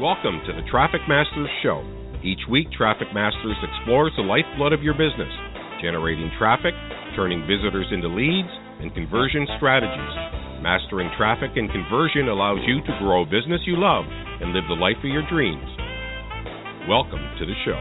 [0.00, 1.84] Welcome to the Traffic Masters Show.
[2.24, 5.28] Each week, Traffic Masters explores the lifeblood of your business,
[5.84, 6.72] generating traffic,
[7.14, 8.48] turning visitors into leads,
[8.80, 10.16] and conversion strategies.
[10.64, 14.08] Mastering traffic and conversion allows you to grow a business you love
[14.40, 15.68] and live the life of your dreams.
[16.88, 17.76] Welcome to the show.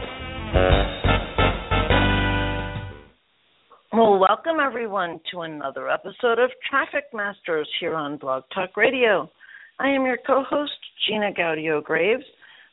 [3.95, 9.31] Well, welcome everyone to another episode of Traffic Masters here on Blog Talk Radio.
[9.79, 10.75] I am your co host,
[11.07, 12.23] Gina Gaudio Graves,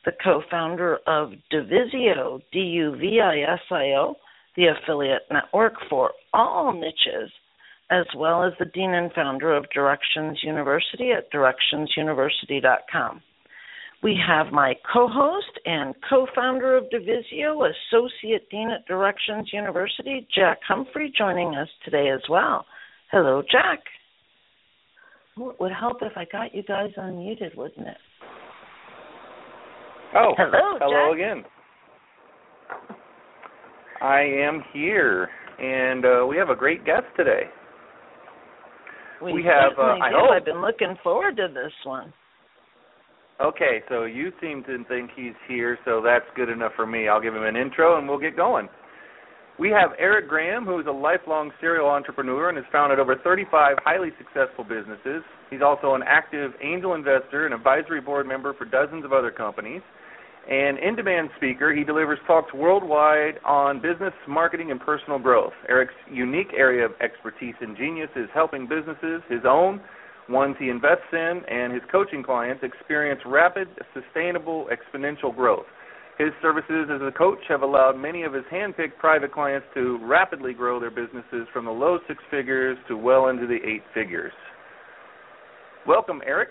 [0.05, 4.15] the co founder of Duvisio, D U V I S I O,
[4.55, 7.31] the affiliate network for all niches,
[7.89, 13.21] as well as the dean and founder of Directions University at directionsuniversity.com.
[14.03, 20.27] We have my co host and co founder of Duvisio, Associate Dean at Directions University,
[20.33, 22.65] Jack Humphrey, joining us today as well.
[23.11, 23.79] Hello, Jack.
[25.37, 27.97] It would help if I got you guys unmuted, wouldn't it?
[30.15, 31.15] Oh, hello, hello Jack.
[31.15, 31.43] again.
[34.01, 37.43] I am here, and uh, we have a great guest today.
[39.23, 42.13] We, We have, uh, I hope- I've been looking forward to this one.
[43.41, 47.07] Okay, so you seem to think he's here, so that's good enough for me.
[47.07, 48.67] I'll give him an intro, and we'll get going.
[49.59, 53.77] We have Eric Graham, who is a lifelong serial entrepreneur and has founded over 35
[53.83, 55.23] highly successful businesses.
[55.49, 59.81] He's also an active angel investor and advisory board member for dozens of other companies.
[60.49, 65.51] And in demand speaker, he delivers talks worldwide on business, marketing, and personal growth.
[65.67, 69.81] Eric's unique area of expertise and genius is helping businesses, his own,
[70.29, 75.65] ones he invests in, and his coaching clients experience rapid, sustainable, exponential growth.
[76.17, 80.53] His services as a coach have allowed many of his hand-picked private clients to rapidly
[80.53, 84.33] grow their businesses from the low six figures to well into the eight figures.
[85.85, 86.49] Welcome, Eric.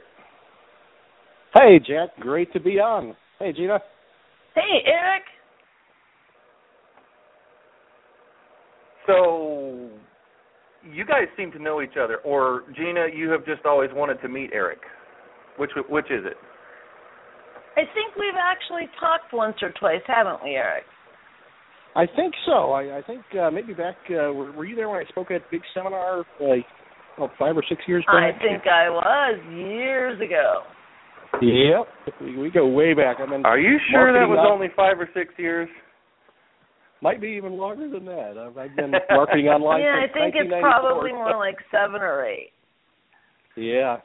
[1.55, 2.10] Hey, Jack.
[2.20, 3.16] Great to be on.
[3.39, 3.79] Hey, Gina.
[4.55, 5.23] Hey, Eric.
[9.06, 9.91] So,
[10.91, 14.28] you guys seem to know each other, or Gina, you have just always wanted to
[14.28, 14.78] meet Eric.
[15.59, 16.37] Which which is it?
[17.77, 20.84] I think we've actually talked once or twice, haven't we, Eric?
[21.94, 22.72] I think so.
[22.72, 23.97] I, I think uh, maybe back.
[24.10, 26.66] Uh, were, were you there when I spoke at big seminar like
[27.19, 30.62] oh, five or six years I think I was years ago.
[31.42, 31.86] Yep.
[32.20, 33.16] We, we go way back.
[33.20, 35.69] I mean, Are you sure that Marketing was up- only five or six years?
[37.02, 38.36] might be even longer than that.
[38.38, 39.80] I've, I've been marketing online.
[39.82, 42.50] yeah, I think it's probably more like seven or eight.
[43.56, 43.98] Yeah.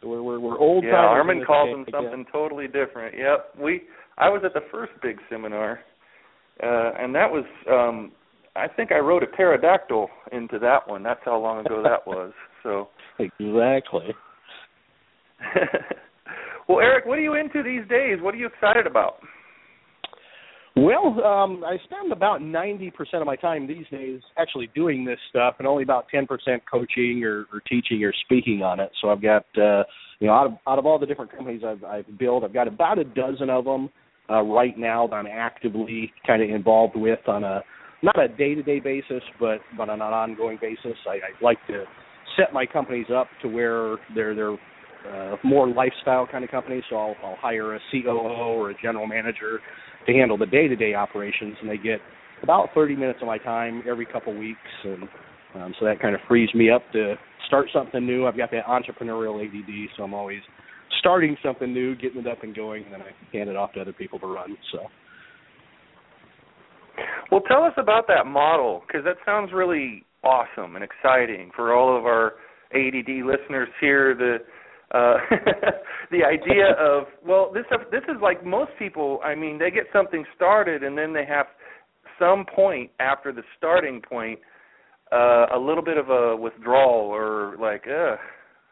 [0.00, 0.84] So we're we're, we're old.
[0.84, 2.00] Yeah, timers Armand calls them him again.
[2.02, 3.14] something totally different.
[3.18, 3.54] Yep.
[3.60, 3.82] We
[4.18, 5.80] I was at the first big seminar.
[6.62, 8.12] Uh and that was um
[8.56, 11.02] I think I wrote a pterodactyl into that one.
[11.02, 12.32] That's how long ago that was.
[12.62, 14.14] So Exactly.
[16.70, 18.18] Well, Eric, what are you into these days?
[18.20, 19.16] What are you excited about?
[20.76, 25.18] Well, um, I spend about ninety percent of my time these days actually doing this
[25.30, 28.92] stuff, and only about ten percent coaching or, or teaching or speaking on it.
[29.02, 29.82] So I've got, uh,
[30.20, 32.68] you know, out of out of all the different companies I've, I've built, I've got
[32.68, 33.90] about a dozen of them
[34.30, 37.62] uh, right now that I'm actively kind of involved with on a
[38.04, 40.96] not a day to day basis, but but on an ongoing basis.
[41.04, 41.82] I, I like to
[42.36, 44.56] set my companies up to where they're they're
[45.08, 49.06] uh, more lifestyle kind of company, So I'll, I'll hire a COO or a general
[49.06, 49.60] manager
[50.06, 52.00] to handle the day-to-day operations, and they get
[52.42, 55.02] about 30 minutes of my time every couple weeks, and
[55.54, 57.14] um, so that kind of frees me up to
[57.46, 58.26] start something new.
[58.26, 60.40] I've got that entrepreneurial ADD, so I'm always
[61.00, 63.80] starting something new, getting it up and going, and then I hand it off to
[63.80, 64.56] other people to run.
[64.72, 64.78] So
[67.30, 71.96] Well, tell us about that model because that sounds really awesome and exciting for all
[71.96, 72.34] of our
[72.74, 74.14] ADD listeners here.
[74.14, 74.38] The
[74.92, 75.14] uh,
[76.10, 79.20] the idea of well, this this is like most people.
[79.24, 81.46] I mean, they get something started and then they have
[82.20, 84.38] some point after the starting point,
[85.10, 88.16] uh, a little bit of a withdrawal or like, uh,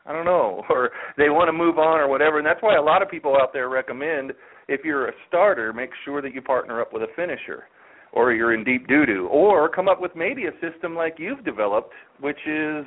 [0.07, 2.39] I don't know, or they want to move on or whatever.
[2.39, 4.33] And that's why a lot of people out there recommend
[4.69, 7.65] if you're a starter, make sure that you partner up with a finisher
[8.13, 11.45] or you're in deep doo doo, or come up with maybe a system like you've
[11.45, 12.87] developed, which is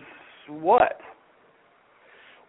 [0.49, 0.99] what?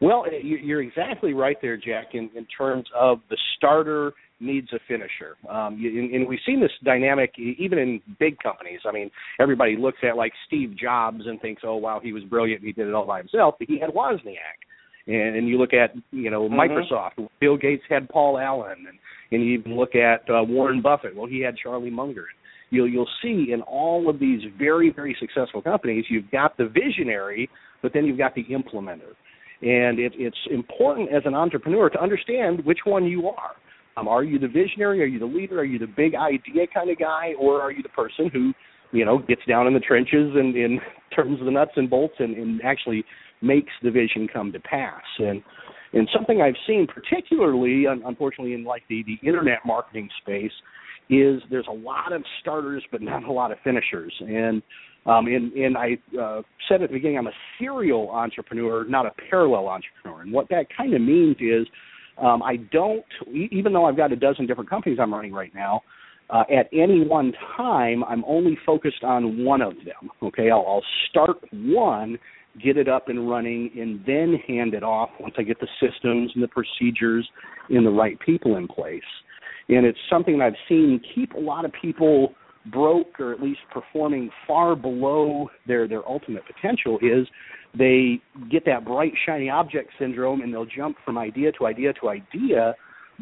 [0.02, 2.14] Well, you- you're exactly right there, Jack.
[2.16, 6.72] In, in terms of the starter needs a finisher, um, and, and we've seen this
[6.82, 8.80] dynamic even in big companies.
[8.84, 12.62] I mean, everybody looks at like Steve Jobs and thinks, "Oh, wow, he was brilliant.
[12.62, 14.58] and He did it all by himself." But he had Wozniak,
[15.06, 16.54] and, and you look at you know Mhm.
[16.56, 17.28] Microsoft.
[17.38, 18.98] Bill Gates had Paul Allen, and,
[19.30, 21.14] and you even look at uh, Warren Buffett.
[21.14, 22.26] Well, he had Charlie Munger.
[22.70, 27.48] You'll you'll see in all of these very very successful companies, you've got the visionary,
[27.82, 29.14] but then you've got the implementer
[29.62, 33.52] And it, it's important as an entrepreneur to understand which one you are.
[33.96, 35.02] Um, are you the visionary?
[35.02, 35.60] Are you the leader?
[35.60, 38.52] Are you the big idea kind of guy, or are you the person who,
[38.90, 40.80] you know, gets down in the trenches and, and
[41.16, 43.04] turns the nuts and bolts and, and actually
[43.40, 45.02] makes the vision come to pass?
[45.18, 45.42] And
[45.94, 50.52] and something I've seen, particularly unfortunately in like the the internet marketing space,
[51.10, 54.14] is there's a lot of starters but not a lot of finishers.
[54.20, 54.62] And
[55.06, 59.10] um, and, and I uh, said at the beginning, I'm a serial entrepreneur, not a
[59.28, 60.22] parallel entrepreneur.
[60.22, 61.66] And what that kind of means is
[62.18, 63.04] um, I don't,
[63.50, 65.82] even though I've got a dozen different companies I'm running right now,
[66.30, 70.10] uh, at any one time, I'm only focused on one of them.
[70.22, 72.18] Okay, I'll, I'll start one,
[72.62, 76.30] get it up and running, and then hand it off once I get the systems
[76.34, 77.28] and the procedures
[77.68, 79.02] and the right people in place.
[79.68, 82.34] And it's something I've seen keep a lot of people
[82.70, 87.26] broke or at least performing far below their their ultimate potential is
[87.76, 88.20] they
[88.50, 92.74] get that bright shiny object syndrome and they'll jump from idea to idea to idea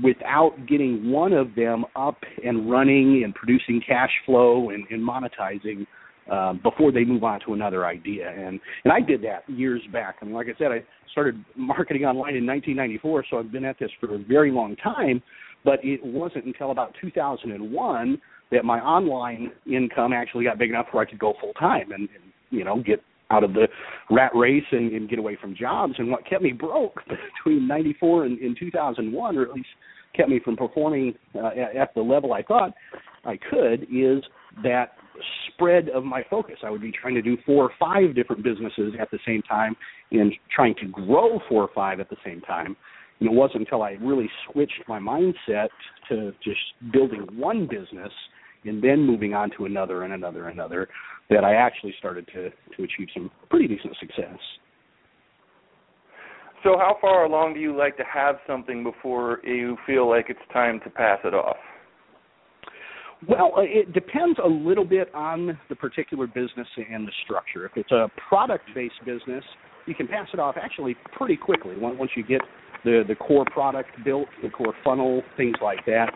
[0.02, 5.86] without getting one of them up and running and producing cash flow and, and monetizing
[6.30, 8.30] uh, before they move on to another idea.
[8.30, 10.16] And and I did that years back.
[10.20, 13.78] I mean, like I said, I started marketing online in 1994, so I've been at
[13.78, 15.22] this for a very long time.
[15.64, 18.20] But it wasn't until about 2001
[18.50, 22.02] that my online income actually got big enough where I could go full time and,
[22.02, 23.68] and you know get out of the
[24.10, 25.94] rat race and, and get away from jobs.
[25.98, 27.00] And what kept me broke
[27.44, 29.68] between '94 and, and 2001, or at least
[30.16, 32.72] kept me from performing uh, at, at the level I thought
[33.24, 34.22] I could, is
[34.64, 34.92] that
[35.48, 36.56] spread of my focus.
[36.64, 39.76] I would be trying to do four or five different businesses at the same time
[40.10, 42.76] and trying to grow four or five at the same time.
[43.20, 45.68] And it wasn't until I really switched my mindset
[46.08, 46.60] to just
[46.92, 48.12] building one business
[48.64, 50.88] and then moving on to another and another and another
[51.28, 54.38] that I actually started to to achieve some pretty decent success.
[56.62, 60.40] So, how far along do you like to have something before you feel like it's
[60.52, 61.56] time to pass it off?
[63.26, 67.66] Well, uh, it depends a little bit on the particular business and the structure.
[67.66, 69.44] If it's a product-based business,
[69.86, 72.40] you can pass it off actually pretty quickly once you get
[72.84, 76.12] the the core product built, the core funnel, things like that.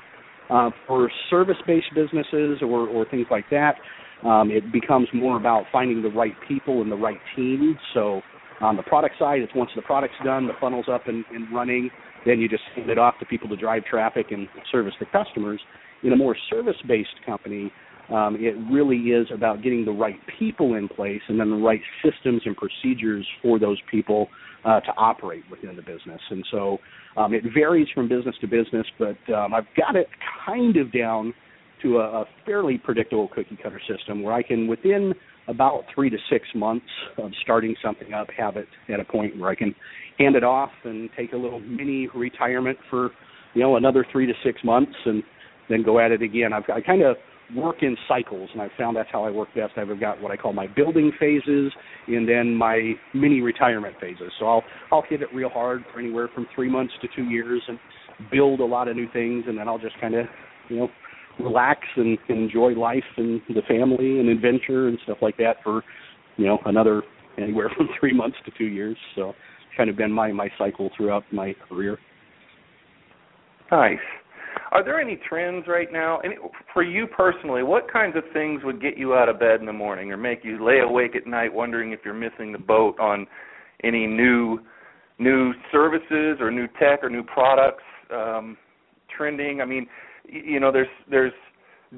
[0.50, 3.76] Uh, for service-based businesses or, or things like that,
[4.25, 7.79] um, it becomes more about finding the right people and the right team.
[7.94, 8.20] So
[8.61, 11.91] on the product side, it's once the product's done, the funnel's up and, and running,
[12.26, 15.61] then you just hand it off to people to drive traffic and service the customers.
[16.02, 17.73] In a more service-based company,
[18.11, 21.81] um, it really is about getting the right people in place and then the right
[22.05, 24.29] systems and procedures for those people
[24.65, 26.21] uh, to operate within the business.
[26.31, 26.79] And so
[27.17, 30.09] um, it varies from business to business, but um, I've got it
[30.47, 31.33] kind of down
[31.83, 35.15] to a, a fairly predictable cookie cutter system where I can, within
[35.49, 36.87] about three to six months
[37.19, 39.75] of starting something up, have it at a point where I can
[40.19, 43.11] hand it off and take a little mini retirement for
[43.55, 45.23] you know another three to six months and
[45.69, 46.53] then go at it again.
[46.53, 47.17] I've I kind of
[47.55, 49.73] work in cycles, and I've found that's how I work best.
[49.76, 51.73] I've got what I call my building phases,
[52.06, 54.32] and then my mini retirement phases.
[54.38, 57.62] So I'll I'll hit it real hard for anywhere from three months to two years,
[57.69, 57.79] and
[58.31, 60.26] build a lot of new things, and then I'll just kind of
[60.69, 60.88] you know
[61.38, 65.82] relax and, and enjoy life and the family and adventure and stuff like that for
[66.37, 67.02] you know another
[67.38, 68.97] anywhere from three months to two years.
[69.17, 71.99] So it's kind of been my my cycle throughout my career.
[73.70, 73.99] Nice.
[74.73, 76.20] Are there any trends right now?
[76.20, 76.34] And
[76.73, 79.73] for you personally, what kinds of things would get you out of bed in the
[79.73, 83.26] morning or make you lay awake at night wondering if you're missing the boat on
[83.82, 84.61] any new
[85.18, 88.56] new services or new tech or new products um,
[89.16, 89.61] trending?
[89.61, 89.87] I mean,
[90.28, 91.32] you know, there's there's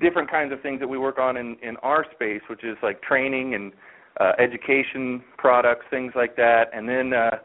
[0.00, 3.02] different kinds of things that we work on in in our space, which is like
[3.02, 3.72] training and
[4.20, 7.12] uh, education products, things like that, and then.
[7.12, 7.38] Uh,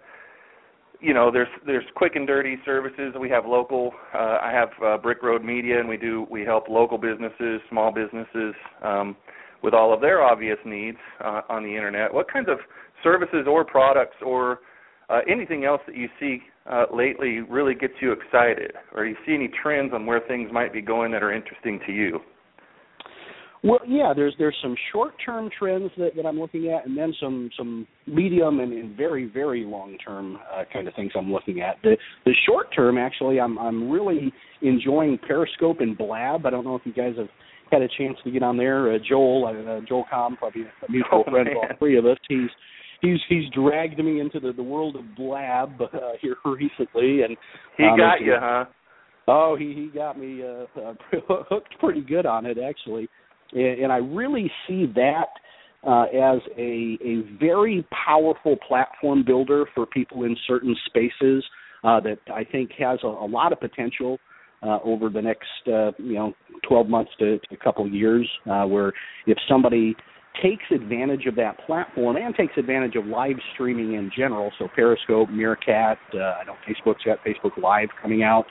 [1.02, 3.14] you know there's there's quick and dirty services.
[3.20, 6.70] We have local uh i have uh, brick road media and we do we help
[6.70, 8.54] local businesses small businesses
[8.84, 9.16] um
[9.64, 12.14] with all of their obvious needs uh, on the internet.
[12.14, 12.58] What kinds of
[13.04, 14.60] services or products or
[15.10, 16.40] uh, anything else that you see
[16.70, 18.74] uh, lately really gets you excited?
[18.94, 21.92] Or you see any trends on where things might be going that are interesting to
[21.92, 22.20] you
[23.64, 27.52] well, yeah, there's there's some short-term trends that, that I'm looking at, and then some
[27.56, 31.76] some medium and, and very very long-term uh, kind of things I'm looking at.
[31.84, 36.48] The the short-term, actually, I'm I'm really enjoying Periscope and Blab.
[36.48, 37.30] I don't know if you guys have
[37.72, 38.94] had a chance to get on there.
[38.94, 41.58] Uh, Joel, uh, Joel Comm, probably a mutual oh, friend man.
[41.58, 42.18] of all three of us.
[42.28, 42.50] He's
[43.02, 45.88] he's he's dragged me into the the world of Blab uh,
[46.20, 47.38] here recently, and
[47.78, 48.66] he um, got you, huh?
[49.28, 50.94] Oh, he he got me uh, uh,
[51.48, 53.08] hooked pretty good on it actually
[53.54, 55.28] and, I really see that
[55.86, 61.44] uh, as a, a very powerful platform builder for people in certain spaces
[61.84, 64.20] uh, that I think has a, a lot of potential
[64.64, 66.34] uh, over the next uh, you know
[66.68, 68.30] 12 months to, to a couple of years.
[68.50, 68.94] Uh, where
[69.26, 69.96] if somebody
[70.42, 75.30] takes advantage of that platform and takes advantage of live streaming in general, so Periscope,
[75.30, 78.46] Meerkat, uh, I know Facebook's got Facebook Live coming out.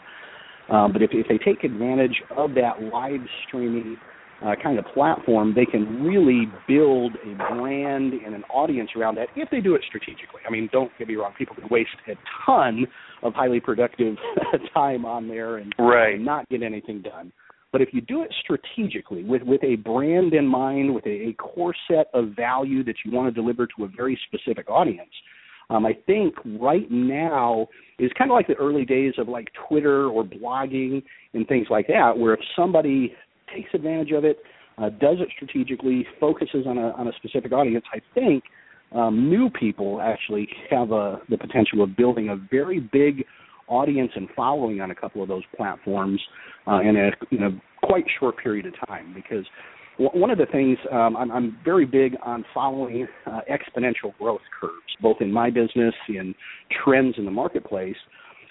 [0.68, 3.96] Um, but if, if they take advantage of that live streaming
[4.44, 9.28] uh, kind of platform, they can really build a brand and an audience around that
[9.36, 10.40] if they do it strategically.
[10.46, 12.14] I mean, don't get me wrong, people can waste a
[12.46, 12.86] ton
[13.22, 14.16] of highly productive
[14.74, 16.14] time on there and, right.
[16.14, 17.32] and not get anything done.
[17.72, 21.32] But if you do it strategically, with with a brand in mind, with a, a
[21.34, 25.10] core set of value that you want to deliver to a very specific audience,
[25.68, 27.68] um, I think right now
[28.00, 31.86] is kind of like the early days of like Twitter or blogging and things like
[31.86, 33.14] that, where if somebody
[33.54, 34.38] takes advantage of it,
[34.78, 38.44] uh, does it strategically, focuses on a on a specific audience, I think
[38.92, 43.24] um, new people actually have a, the potential of building a very big
[43.68, 46.20] audience and following on a couple of those platforms
[46.66, 49.14] uh, in a in a quite short period of time.
[49.14, 49.44] Because
[49.98, 54.96] one of the things um, I'm, I'm very big on following uh, exponential growth curves,
[55.00, 56.34] both in my business in
[56.84, 57.96] trends in the marketplace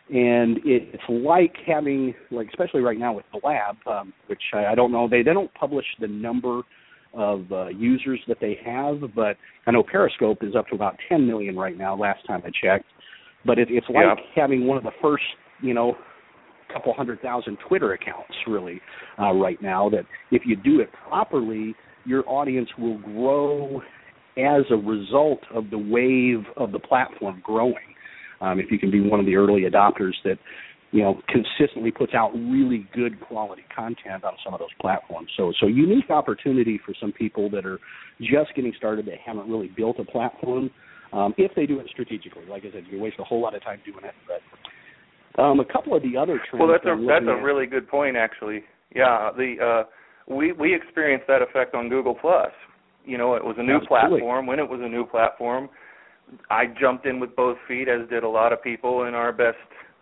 [0.09, 4.75] and it, it's like having like especially right now with Blab, um, which I, I
[4.75, 6.61] don't know they they don't publish the number
[7.13, 11.25] of uh, users that they have, but I know Periscope is up to about 10
[11.25, 11.95] million right now.
[11.95, 12.85] Last time I checked,
[13.45, 14.41] but it, it's like yeah.
[14.41, 15.23] having one of the first
[15.61, 15.95] you know
[16.73, 18.81] couple hundred thousand Twitter accounts really
[19.19, 19.89] uh, right now.
[19.89, 21.75] That if you do it properly,
[22.05, 23.81] your audience will grow
[24.37, 27.75] as a result of the wave of the platform growing
[28.41, 30.38] um, if you can be one of the early adopters that
[30.91, 35.29] you know consistently puts out really good quality content on some of those platforms.
[35.38, 37.79] So so unique opportunity for some people that are
[38.19, 40.69] just getting started that haven't really built a platform.
[41.12, 43.63] Um, if they do it strategically, like I said, you waste a whole lot of
[43.63, 44.13] time doing it.
[44.27, 46.60] But um, a couple of the other trends.
[46.60, 48.63] Well, that's a that's a really good point, actually.
[48.96, 52.51] Yeah, the uh, we we experienced that effect on Google Plus.
[53.05, 54.19] You know, it was a new Absolutely.
[54.19, 54.46] platform.
[54.48, 55.69] When it was a new platform,
[56.50, 59.57] I jumped in with both feet, as did a lot of people, and our best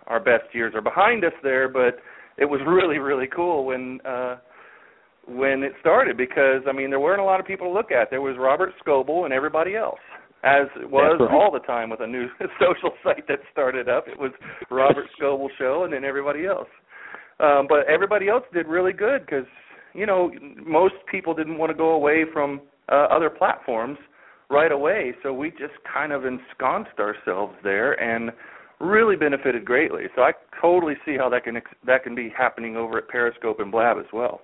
[0.07, 1.67] our best years are behind us there.
[1.67, 1.99] But
[2.37, 4.37] it was really really cool when uh,
[5.27, 8.09] when it started because I mean there weren't a lot of people to look at.
[8.09, 9.99] There was Robert Scoble and everybody else,
[10.43, 11.31] as it was right.
[11.31, 12.27] all the time with a new
[12.59, 14.07] social site that started up.
[14.07, 14.31] It was
[14.69, 16.69] Robert Scoble show and then everybody else.
[17.39, 19.45] Um, but everybody else did really good because
[19.93, 20.31] you know
[20.65, 23.97] most people didn't want to go away from uh, other platforms
[24.49, 25.13] right away.
[25.23, 28.31] So we just kind of ensconced ourselves there and
[28.79, 30.03] really benefited greatly.
[30.15, 33.71] So I totally see how that can that can be happening over at Periscope and
[33.71, 34.41] Blab as well.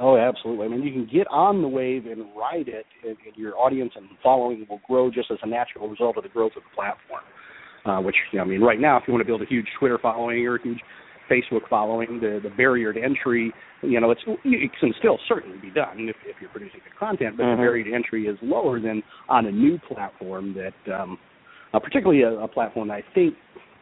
[0.00, 0.66] Oh, absolutely.
[0.66, 3.92] I mean, you can get on the wave and ride it, and, and your audience
[3.94, 7.22] and following will grow just as a natural result of the growth of the platform.
[7.86, 9.66] Uh, which, you know, I mean, right now, if you want to build a huge
[9.78, 10.80] Twitter following or a huge
[11.30, 13.52] Facebook following, the the barrier to entry,
[13.82, 17.36] you know, it's it can still certainly be done if if you're producing good content,
[17.36, 17.60] but mm-hmm.
[17.60, 21.18] the barrier to entry is lower than on a new platform that, um,
[21.72, 23.34] uh, particularly a, a platform that I think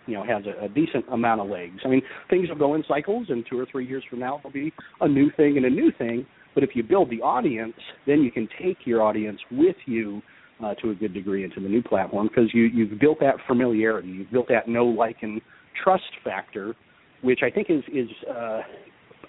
[0.06, 1.80] you know has a, a decent amount of legs.
[1.84, 4.52] I mean, things will go in cycles, and two or three years from now there'll
[4.52, 6.26] be a new thing and a new thing.
[6.54, 7.74] But if you build the audience,
[8.06, 10.20] then you can take your audience with you
[10.62, 14.08] uh, to a good degree into the new platform because you you've built that familiarity,
[14.08, 15.40] you've built that know, like, and
[15.82, 16.74] trust factor
[17.22, 18.60] which I think is is uh,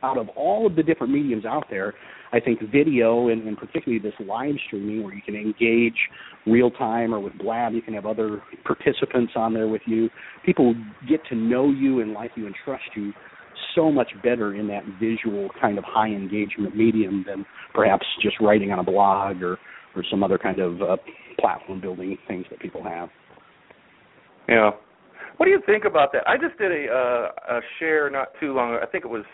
[0.04, 1.94] out of all of the different mediums out there,
[2.34, 5.96] I think video and, and particularly this live streaming where you can engage
[6.46, 10.10] real time or with Blab, you can have other participants on there with you.
[10.46, 10.76] People
[11.08, 13.14] get to know you and like you and trust you
[13.76, 18.72] so much better in that visual kind of high engagement medium than perhaps just writing
[18.72, 19.58] on a blog or
[19.96, 20.98] or some other kind of uh,
[21.40, 23.10] platform building things that people have.
[24.50, 24.72] Yeah,
[25.38, 26.28] what do you think about that?
[26.28, 28.84] I just did a uh, a share not too long ago.
[28.84, 29.26] I think it was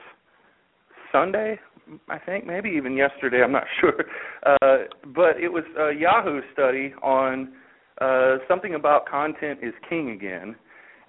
[1.12, 1.60] Sunday.
[2.08, 3.42] I think maybe even yesterday.
[3.44, 4.06] I'm not sure.
[4.46, 7.54] Uh, but it was a Yahoo study on
[8.02, 10.56] uh, something about content is king again,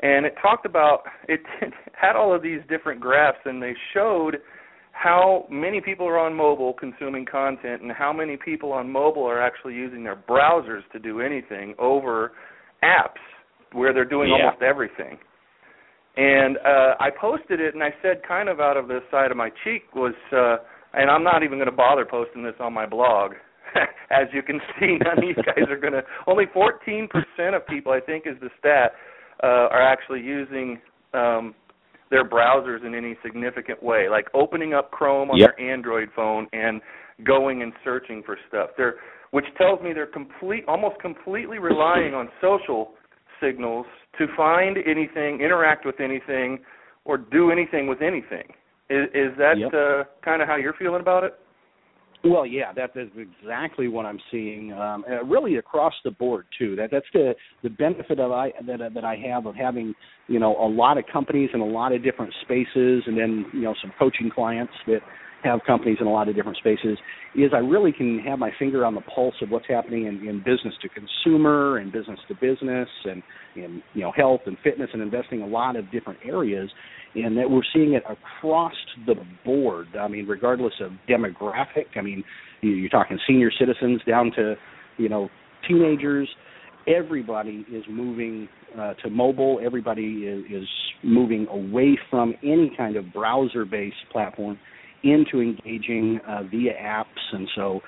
[0.01, 1.41] and it talked about it
[1.93, 4.39] had all of these different graphs, and they showed
[4.93, 9.41] how many people are on mobile consuming content and how many people on mobile are
[9.41, 12.33] actually using their browsers to do anything over
[12.85, 13.23] apps
[13.73, 14.47] where they're doing yeah.
[14.47, 15.19] almost everything.
[16.17, 19.37] And uh, I posted it, and I said, kind of out of the side of
[19.37, 20.57] my cheek was, uh,
[20.93, 23.33] and I'm not even going to bother posting this on my blog.
[24.11, 26.03] As you can see, none of you guys are going to.
[26.27, 27.09] Only 14%
[27.55, 28.93] of people, I think, is the stat,
[29.43, 30.81] uh, are actually using
[31.15, 31.55] um,
[32.11, 35.57] their browsers in any significant way, like opening up Chrome on yep.
[35.57, 36.81] their Android phone and
[37.25, 38.71] going and searching for stuff.
[38.77, 38.97] They're
[39.31, 42.93] which tells me they're complete, almost completely relying on social
[43.43, 43.87] signals
[44.19, 46.59] to find anything, interact with anything,
[47.05, 48.45] or do anything with anything.
[48.89, 49.73] Is, is that yep.
[49.73, 51.39] uh, kind of how you're feeling about it?
[52.23, 54.73] Well, yeah, that is exactly what I'm seeing.
[54.75, 56.77] Um, really across the board too.
[56.77, 59.95] That that's the the benefit of I that that I have of having
[60.29, 63.63] you know a lot of companies in a lot of different spaces, and then you
[63.63, 65.01] know some coaching clients that
[65.43, 66.99] have companies in a lot of different spaces.
[67.35, 70.39] Is I really can have my finger on the pulse of what's happening in, in
[70.39, 73.23] business to consumer and business to business, and
[73.57, 76.71] in you know health and fitness and investing a lot of different areas
[77.15, 78.75] and that we're seeing it across
[79.07, 79.89] the board.
[79.99, 81.97] I mean, regardless of demographic.
[81.97, 82.23] I mean,
[82.61, 84.55] you're talking senior citizens down to,
[84.97, 85.29] you know,
[85.69, 86.29] teenagers.
[86.87, 89.61] Everybody is moving uh, to mobile.
[89.63, 90.69] Everybody is, is
[91.03, 94.59] moving away from any kind of browser-based platform
[95.03, 97.81] into engaging uh, via apps, and so.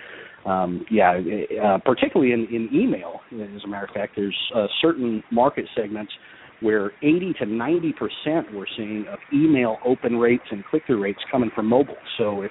[0.45, 1.21] Um, yeah,
[1.65, 6.13] uh, particularly in, in email, as a matter of fact, there's uh, certain market segments
[6.61, 11.53] where 80 to 90 percent we're seeing of email open rates and click-through rates coming
[11.55, 11.95] from mobile.
[12.19, 12.51] So if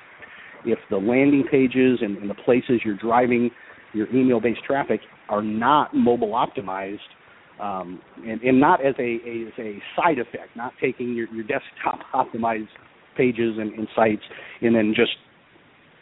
[0.63, 3.51] if the landing pages and, and the places you're driving
[3.93, 6.99] your email-based traffic are not mobile optimized,
[7.59, 11.99] um, and, and not as a, as a side effect, not taking your, your desktop
[12.13, 12.67] optimized
[13.17, 14.23] pages and, and sites
[14.61, 15.11] and then just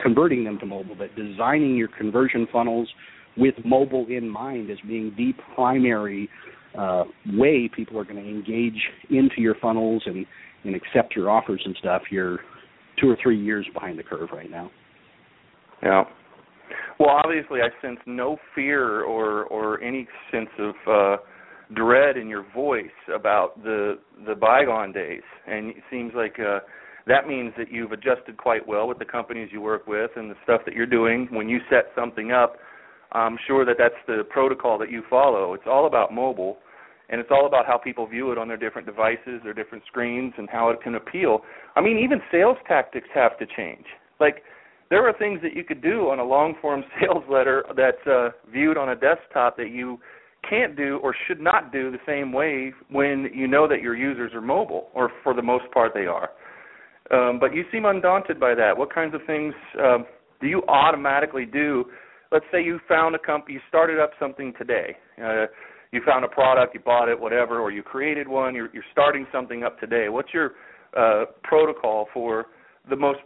[0.01, 2.87] converting them to mobile, but designing your conversion funnels
[3.37, 6.29] with mobile in mind as being the primary
[6.77, 10.25] uh, way people are going to engage into your funnels and
[10.65, 12.39] and accept your offers and stuff, you're
[12.99, 14.69] two or three years behind the curve right now.
[15.81, 16.03] Yeah.
[16.99, 21.17] Well, obviously, I sense no fear or or any sense of uh,
[21.73, 26.59] dread in your voice about the the bygone days, and it seems like uh,
[27.09, 30.35] that means that you've adjusted quite well with the companies you work with and the
[30.43, 31.27] stuff that you're doing.
[31.31, 32.57] When you set something up,
[33.11, 35.55] I'm sure that that's the protocol that you follow.
[35.55, 36.57] It's all about mobile,
[37.09, 40.33] and it's all about how people view it on their different devices, their different screens,
[40.37, 41.41] and how it can appeal.
[41.75, 43.85] I mean, even sales tactics have to change.
[44.19, 44.43] Like,
[44.91, 48.29] there are things that you could do on a long form sales letter that's uh,
[48.51, 49.99] viewed on a desktop that you
[50.47, 54.31] can't do or should not do the same way when you know that your users
[54.35, 56.29] are mobile, or for the most part they are.
[57.11, 58.77] Um, but you seem undaunted by that.
[58.77, 60.05] What kinds of things um,
[60.41, 61.85] do you automatically do
[62.31, 64.95] let's say you found a company, you started up something today.
[65.23, 65.45] Uh,
[65.91, 68.53] you found a product, you bought it, whatever, or you created one.
[68.53, 70.09] You're, you're starting something up today.
[70.09, 70.51] What's your
[70.95, 72.47] uh, protocol for
[72.89, 73.19] the most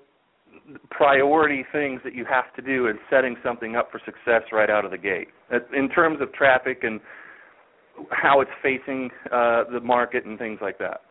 [0.89, 4.86] priority things that you have to do in setting something up for success right out
[4.86, 5.28] of the gate,
[5.76, 7.02] in terms of traffic and
[8.12, 11.02] how it's facing uh, the market and things like that?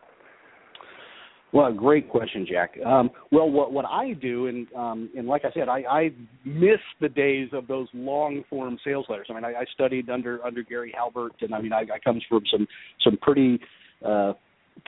[1.53, 2.71] Well, great question, Jack.
[2.83, 6.09] Um, well, what what I do, and um, and like I said, I, I
[6.43, 9.27] miss the days of those long form sales letters.
[9.29, 12.23] I mean, I, I studied under under Gary Halbert, and I mean, I, I comes
[12.27, 12.67] from some
[13.03, 13.59] some pretty
[14.03, 14.33] uh,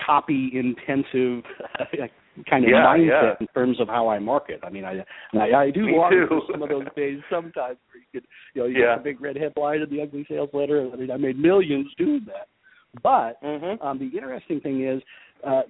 [0.04, 1.44] copy intensive
[2.50, 3.34] kind of yeah, mindset yeah.
[3.40, 4.60] in terms of how I market.
[4.64, 5.06] I mean, I
[5.38, 7.78] I, I do long for some of those days sometimes.
[7.92, 8.96] Where you could, you know, you Yeah.
[8.96, 10.90] get the big red headline and the ugly sales letter.
[10.92, 12.48] I mean, I made millions doing that.
[13.04, 13.86] But Mm-hmm.
[13.86, 15.02] um, the interesting thing is
[15.44, 15.62] uh,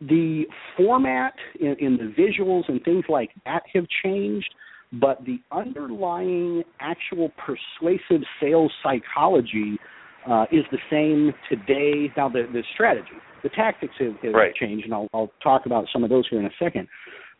[0.00, 0.44] the
[0.76, 4.54] format in, in the visuals and things like that have changed,
[4.92, 9.78] but the underlying actual persuasive sales psychology
[10.30, 12.12] uh, is the same today.
[12.16, 13.08] Now, the, the strategy,
[13.42, 14.54] the tactics have, have Right.
[14.54, 16.88] changed, and I'll, I'll talk about some of those here in a second.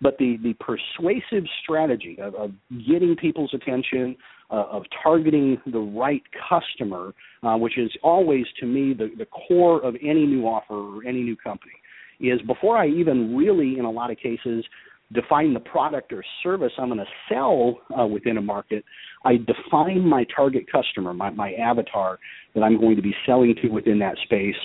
[0.00, 2.50] But the, the persuasive strategy of, of
[2.88, 4.16] getting people's attention,
[4.50, 9.82] uh, of targeting the right customer, uh, which is always to me the, the core
[9.84, 11.72] of any new offer or any new company,
[12.20, 14.64] is before I even really, in a lot of cases,
[15.12, 18.84] define the product or service I'm going to sell uh, within a market,
[19.24, 22.18] I define my target customer, my, my avatar
[22.54, 24.56] that I'm going to be selling to within that space.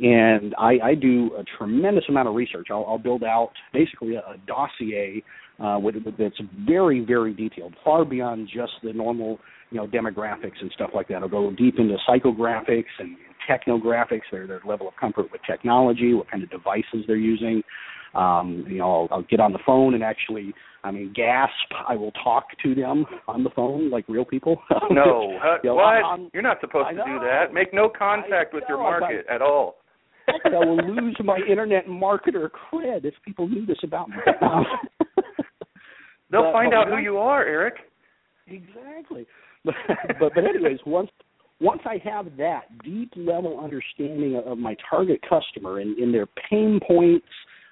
[0.00, 2.68] And I, I do a tremendous amount of research.
[2.70, 5.22] I'll, I'll build out basically a, a dossier
[5.58, 9.38] uh, with, with, that's very, very detailed, far beyond just the normal,
[9.70, 11.16] you know, demographics and stuff like that.
[11.16, 13.16] I'll go deep into psychographics and
[13.50, 17.62] technographics, their their level of comfort with technology, what kind of devices they're using.
[18.14, 21.52] Um, you know, I'll, I'll get on the phone and actually, I mean, gasp.
[21.88, 24.62] I will talk to them on the phone like real people.
[24.90, 25.84] No, uh, You know, what?
[25.84, 27.52] I'm- You're not supposed I to do that.
[27.52, 29.76] Make no contact I with your know, but- market at all.
[30.44, 34.16] I will lose my internet marketer cred if people knew this about me.
[36.30, 37.74] They'll but- find out who I- you are, Eric.
[38.46, 39.26] Exactly.
[39.64, 39.74] But
[40.20, 41.10] but, but anyways, once
[41.60, 46.26] once I have that deep level understanding of, of my target customer and, and their
[46.48, 47.26] pain points,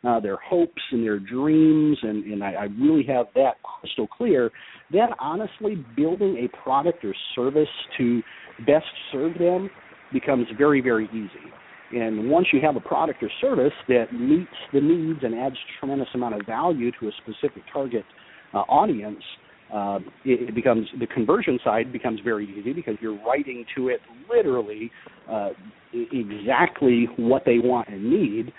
[0.04, 4.50] uh, their hopes and their dreams, and, and I, I really have that crystal clear,
[4.92, 8.22] then honestly, building a product or service to
[8.66, 9.70] best serve them
[10.12, 11.50] becomes very, very easy.
[11.92, 16.08] And once you have a product or service that meets the needs and adds tremendous
[16.14, 18.04] amount of value to a specific target
[18.54, 19.22] uh, audience,
[19.72, 24.00] uh, it, it, becomes the conversion side becomes very easy because you're writing to it
[24.30, 24.90] literally
[25.28, 25.50] uh,
[25.92, 28.52] exactly what they want and need,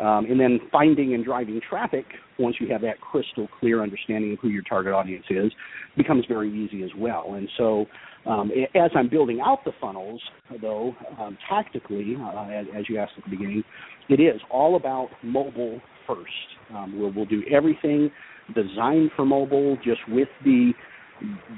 [0.00, 2.06] um, and then finding and driving traffic
[2.38, 5.52] once you have that crystal clear understanding of who your target audience is
[5.96, 7.34] becomes very easy as well.
[7.34, 7.86] And so,
[8.26, 10.20] um, as I'm building out the funnels,
[10.60, 13.64] though, um, tactically, uh, as, as, you asked at the beginning,
[14.08, 16.30] it is all about mobile first.
[16.74, 18.10] Um, we'll, we'll do everything
[18.54, 20.72] designed for mobile, just with the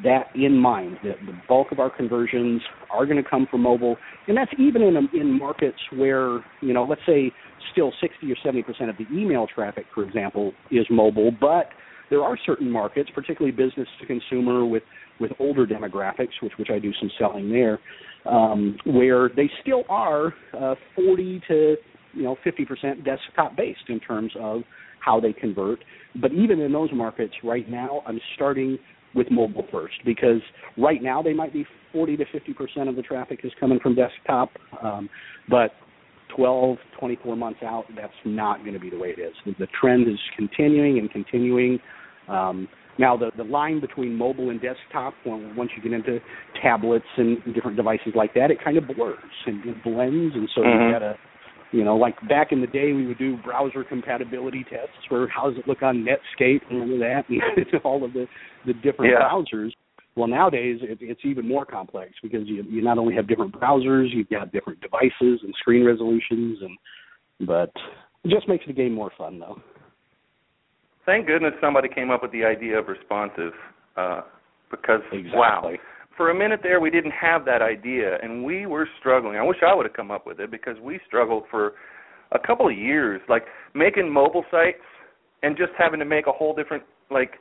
[0.04, 3.96] that in mind that the bulk of our conversions are going to come from mobile
[4.28, 7.32] and that's even in in markets where you know let's say
[7.72, 11.70] still 60 or 70 percent of the email traffic for example is mobile but
[12.10, 14.82] there are certain markets particularly business to consumer with
[15.20, 17.78] with older demographics which which I do some selling there
[18.24, 21.76] um, where they still are uh, 40 to
[22.12, 24.62] you know 50 percent desktop based in terms of
[25.00, 25.78] how they convert
[26.20, 28.78] but even in those markets right now I'm starting
[29.14, 30.40] with mobile first because
[30.76, 33.94] right now they might be 40 to 50 percent of the traffic is coming from
[33.94, 34.50] desktop,
[34.82, 35.08] um,
[35.48, 35.72] but
[36.36, 39.32] 12, 24 months out, that's not going to be the way it is.
[39.46, 41.78] The, the trend is continuing and continuing.
[42.28, 46.18] Um, now, the, the line between mobile and desktop, when, once you get into
[46.62, 50.62] tablets and different devices like that, it kind of blurs and it blends, and so
[50.62, 50.86] mm-hmm.
[50.86, 51.16] you got to
[51.72, 55.50] you know, like back in the day, we would do browser compatibility tests for how
[55.50, 58.26] does it look on Netscape and all of that, and all of the
[58.66, 59.28] the different yeah.
[59.28, 59.70] browsers.
[60.14, 64.06] Well, nowadays it, it's even more complex because you you not only have different browsers,
[64.12, 67.72] you've got different devices and screen resolutions, and but
[68.24, 69.60] it just makes the game more fun, though.
[71.06, 73.52] Thank goodness somebody came up with the idea of responsive,
[73.96, 74.22] uh,
[74.70, 75.30] because exactly.
[75.34, 75.72] wow,
[76.16, 79.36] for a minute there we didn't have that idea and we were struggling.
[79.36, 81.74] I wish I would have come up with it because we struggled for
[82.32, 84.82] a couple of years like making mobile sites
[85.42, 87.32] and just having to make a whole different like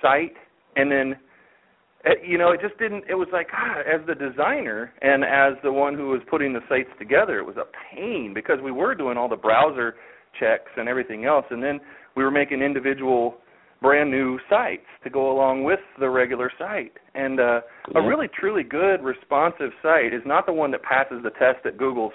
[0.00, 0.34] site
[0.76, 1.16] and then
[2.06, 5.62] eh, you know it just didn't it was like God, as the designer and as
[5.62, 8.94] the one who was putting the sites together it was a pain because we were
[8.94, 9.96] doing all the browser
[10.40, 11.80] checks and everything else and then
[12.16, 13.36] we were making individual
[13.82, 16.92] brand new sites to go along with the regular site.
[17.14, 17.60] And uh,
[17.94, 21.76] a really truly good responsive site is not the one that passes the test at
[21.76, 22.12] Google's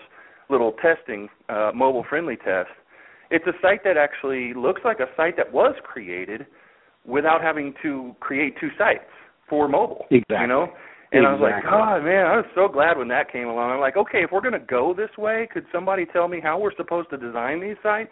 [0.49, 2.69] little testing uh, mobile friendly test.
[3.29, 6.47] It's a site that actually looks like a site that was created
[7.05, 9.05] without having to create two sites
[9.47, 10.05] for mobile.
[10.09, 10.37] Exactly.
[10.41, 10.67] You know?
[11.11, 11.25] And exactly.
[11.25, 13.71] I was like, God, man, I was so glad when that came along.
[13.71, 16.59] I'm like, okay, if we're going to go this way, could somebody tell me how
[16.59, 18.11] we're supposed to design these sites?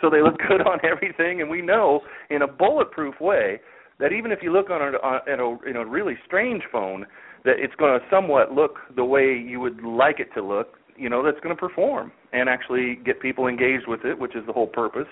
[0.00, 1.40] So they look good on everything.
[1.40, 3.60] And we know in a bulletproof way
[3.98, 7.06] that even if you look on a, on, a in a really strange phone,
[7.44, 10.74] that it's going to somewhat look the way you would like it to look.
[10.96, 14.44] You know, that's going to perform and actually get people engaged with it, which is
[14.46, 15.08] the whole purpose.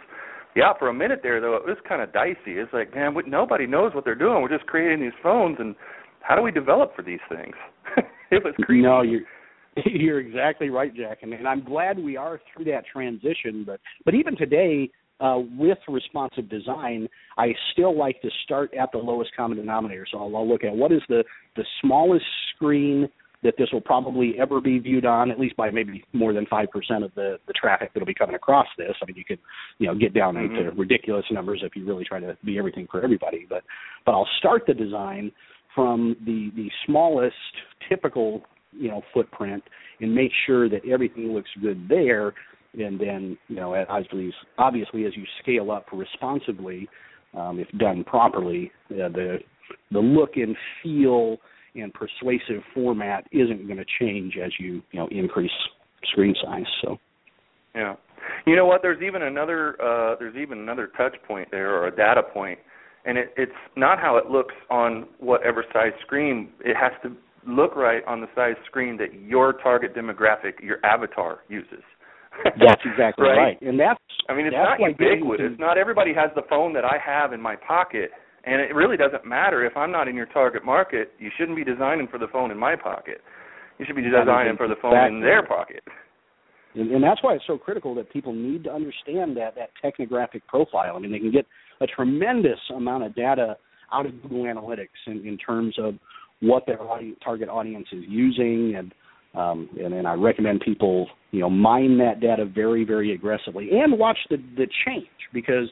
[0.54, 2.58] Yeah, for a minute there though, it was kind of dicey.
[2.58, 4.42] It's like, man, nobody knows what they're doing.
[4.42, 5.74] We're just creating these phones, and
[6.20, 7.54] how do we develop for these things?
[8.30, 8.82] it was creepy.
[8.82, 9.24] No, you
[9.86, 13.64] You're exactly right, Jack, and, and I'm glad we are through that transition.
[13.66, 18.98] But but even today, uh, with responsive design, I still like to start at the
[18.98, 20.06] lowest common denominator.
[20.10, 21.24] So I'll, I'll look at what is the
[21.56, 23.08] the smallest screen
[23.42, 26.70] that this will probably ever be viewed on, at least by maybe more than five
[26.70, 28.94] percent of the the traffic that'll be coming across this.
[29.02, 29.38] I mean, you could,
[29.78, 30.56] you know, get down mm-hmm.
[30.56, 33.46] into ridiculous numbers if you really try to be everything for everybody.
[33.48, 33.62] But
[34.04, 35.32] but I'll start the design
[35.74, 37.34] from the the smallest
[37.88, 39.62] typical you know footprint
[40.00, 42.34] and make sure that everything looks good there.
[42.78, 46.88] And then you know obviously obviously as you scale up responsibly
[47.34, 49.38] um, if done properly uh, the
[49.90, 51.38] the look and feel
[51.74, 55.50] and persuasive format isn't going to change as you you know increase
[56.04, 56.98] screen size so.
[57.74, 57.94] Yeah.
[58.46, 58.82] You know what?
[58.82, 62.58] There's even another uh, there's even another touch point there or a data point
[63.08, 66.50] and it, it's not how it looks on whatever size screen.
[66.60, 67.16] It has to
[67.48, 71.82] look right on the size screen that your target demographic, your avatar, uses.
[72.44, 73.36] that's exactly right?
[73.36, 73.62] right.
[73.62, 75.52] And that's I mean it's not ubiquitous.
[75.52, 78.10] It's not everybody has the phone that I have in my pocket
[78.44, 81.64] and it really doesn't matter if I'm not in your target market, you shouldn't be
[81.64, 83.20] designing for the phone in my pocket.
[83.78, 85.16] You should be designing for the phone exactly.
[85.16, 85.82] in their pocket.
[86.74, 90.42] And, and that's why it's so critical that people need to understand that that technographic
[90.46, 90.96] profile.
[90.96, 91.46] I mean, they can get
[91.80, 93.56] a tremendous amount of data
[93.92, 95.94] out of Google Analytics in, in terms of
[96.40, 96.78] what their
[97.22, 98.94] target audience is using, and
[99.34, 103.98] um, and then I recommend people you know mine that data very very aggressively and
[103.98, 105.68] watch the the change because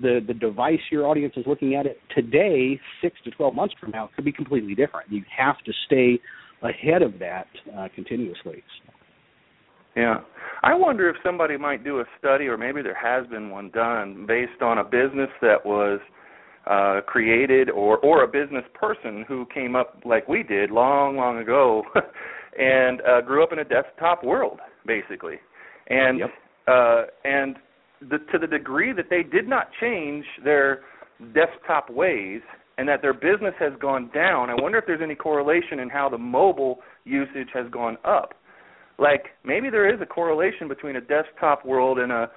[0.00, 3.90] the the device your audience is looking at it today, six to twelve months from
[3.90, 5.10] now, could be completely different.
[5.10, 6.18] You have to stay
[6.62, 8.62] ahead of that uh, continuously.
[9.96, 10.20] Yeah.
[10.62, 14.26] I wonder if somebody might do a study, or maybe there has been one done,
[14.26, 16.00] based on a business that was
[16.66, 21.38] uh, created, or or a business person who came up like we did long, long
[21.38, 21.82] ago,
[22.58, 25.36] and uh, grew up in a desktop world, basically,
[25.88, 26.30] and yep.
[26.68, 27.56] uh, and
[28.00, 30.80] the, to the degree that they did not change their
[31.34, 32.40] desktop ways,
[32.78, 34.50] and that their business has gone down.
[34.50, 38.34] I wonder if there's any correlation in how the mobile usage has gone up
[39.00, 42.30] like maybe there is a correlation between a desktop world and a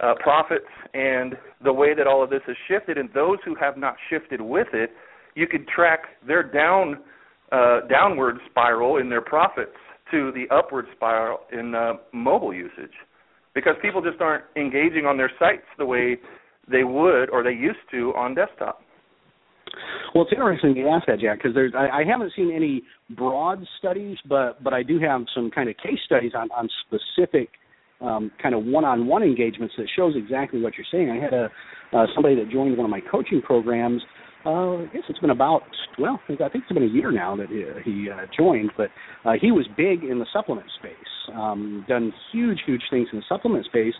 [0.00, 3.76] uh, profits and the way that all of this has shifted, and those who have
[3.76, 4.90] not shifted with it,
[5.34, 6.98] you could track their down
[7.52, 9.76] uh, downward spiral in their profits
[10.10, 12.92] to the upward spiral in uh, mobile usage,
[13.54, 16.16] because people just aren't engaging on their sites the way
[16.70, 18.80] they would or they used to on desktop.
[20.14, 22.82] Well, it's interesting you ask that, Jack, because there's I, I haven't seen any
[23.16, 27.50] broad studies, but but I do have some kind of case studies on on specific
[28.00, 31.10] um, kind of one-on-one engagements that shows exactly what you're saying.
[31.10, 31.50] I had a
[31.92, 34.02] uh, somebody that joined one of my coaching programs.
[34.44, 35.62] Uh, I guess it's been about
[35.98, 38.88] well, I think it's been a year now that he, he uh, joined, but
[39.24, 43.24] uh, he was big in the supplement space, um, done huge, huge things in the
[43.28, 43.94] supplement space,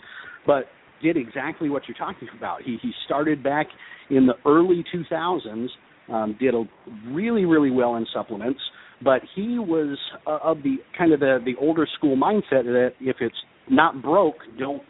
[0.47, 0.65] but
[1.03, 2.61] did exactly what you're talking about.
[2.61, 3.67] He he started back
[4.09, 5.67] in the early 2000s,
[6.09, 6.63] um, did a
[7.11, 8.61] really really well in supplements,
[9.03, 13.17] but he was uh, of the kind of the the older school mindset that if
[13.19, 13.35] it's
[13.69, 14.81] not broke, don't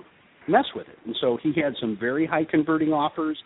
[0.47, 0.97] mess with it.
[1.05, 3.37] And so he had some very high converting offers,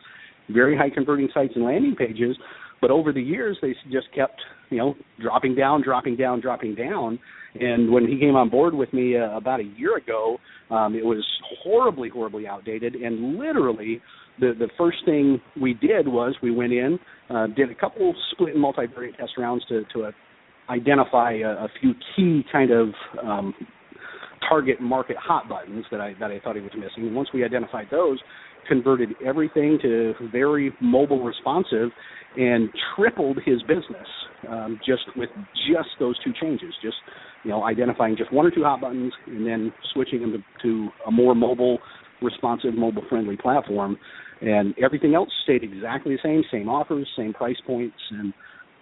[0.50, 2.38] very high converting sites and landing pages,
[2.82, 7.19] but over the years they just kept you know dropping down, dropping down, dropping down.
[7.56, 10.38] And when he came on board with me uh, about a year ago,
[10.72, 11.24] um, it was
[11.63, 12.96] horribly, horribly outdated.
[12.96, 14.02] And literally,
[14.39, 18.56] the the first thing we did was we went in, uh, did a couple split
[18.56, 20.12] and multivariate test rounds to to uh,
[20.69, 22.89] identify a, a few key kind of
[23.24, 23.54] um,
[24.49, 27.08] target market hot buttons that I that I thought he was missing.
[27.08, 28.19] And once we identified those,
[28.67, 31.89] converted everything to very mobile responsive,
[32.38, 34.08] and tripled his business
[34.49, 35.29] um, just with
[35.67, 36.73] just those two changes.
[36.82, 36.97] Just
[37.43, 40.89] you know, identifying just one or two hot buttons and then switching them to, to
[41.08, 41.79] a more mobile,
[42.21, 43.97] responsive, mobile-friendly platform,
[44.41, 48.34] and everything else stayed exactly the same, same offers, same price points, and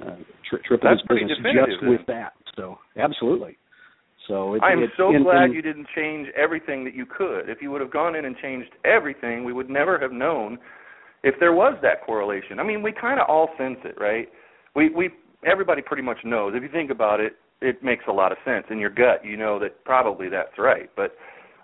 [0.02, 0.15] uh,
[0.50, 2.34] tri- tripled his business just with that.
[2.56, 3.58] So absolutely.
[4.32, 7.06] So it, I am it, so in, glad in, you didn't change everything that you
[7.06, 7.50] could.
[7.50, 10.58] If you would have gone in and changed everything, we would never have known
[11.24, 12.58] if there was that correlation.
[12.58, 14.30] I mean, we kind of all sense it, right?
[14.74, 15.10] We we
[15.46, 16.54] everybody pretty much knows.
[16.56, 19.26] If you think about it, it makes a lot of sense in your gut.
[19.26, 21.12] You know that probably that's right, but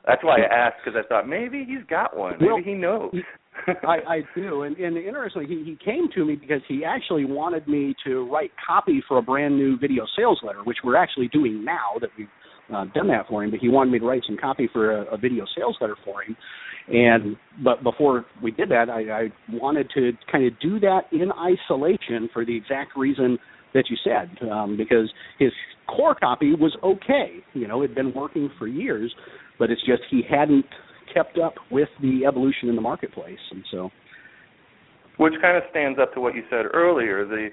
[0.06, 2.34] that's why I asked because I thought maybe he's got one.
[2.34, 3.14] Maybe well, he knows.
[3.84, 7.68] I, I do, and, and interestingly, he, he came to me because he actually wanted
[7.68, 11.66] me to write copy for a brand new video sales letter, which we're actually doing
[11.66, 12.28] now that we've
[12.74, 13.52] uh, done that for him.
[13.52, 16.24] But he wanted me to write some copy for a, a video sales letter for
[16.24, 16.36] him,
[16.88, 21.32] and but before we did that, I, I wanted to kind of do that in
[21.32, 23.38] isolation for the exact reason
[23.74, 25.52] that you said, um, because his
[25.88, 27.44] core copy was okay.
[27.54, 29.14] You know, it had been working for years,
[29.60, 30.66] but it's just he hadn't
[31.14, 33.90] kept up with the evolution in the marketplace, and so.
[35.18, 37.26] Which kind of stands up to what you said earlier.
[37.26, 37.50] The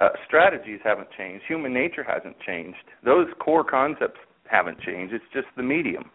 [0.00, 1.44] uh, strategies haven't changed.
[1.48, 2.78] Human nature hasn't changed.
[3.04, 5.14] Those core concepts haven't changed.
[5.14, 6.10] It's just the medium,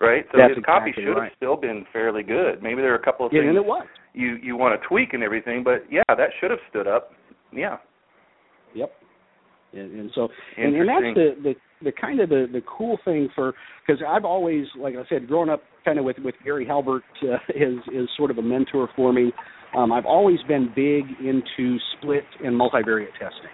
[0.00, 0.24] right?
[0.32, 1.30] So That's his copy exactly should right.
[1.30, 2.62] have still been fairly good.
[2.62, 3.86] Maybe there are a couple of Yeah, things and it was.
[4.14, 7.12] you you want to tweak and everything, but yeah, that should have stood up.
[7.52, 7.76] Yeah.
[8.74, 8.92] Yep.
[9.72, 13.28] And, and so, and, and that's the, the the kind of the the cool thing
[13.34, 13.54] for
[13.86, 17.34] because I've always, like I said, growing up kind of with with Gary Halbert uh,
[17.54, 19.32] is is sort of a mentor for me.
[19.76, 23.50] Um, I've always been big into split and multivariate testing.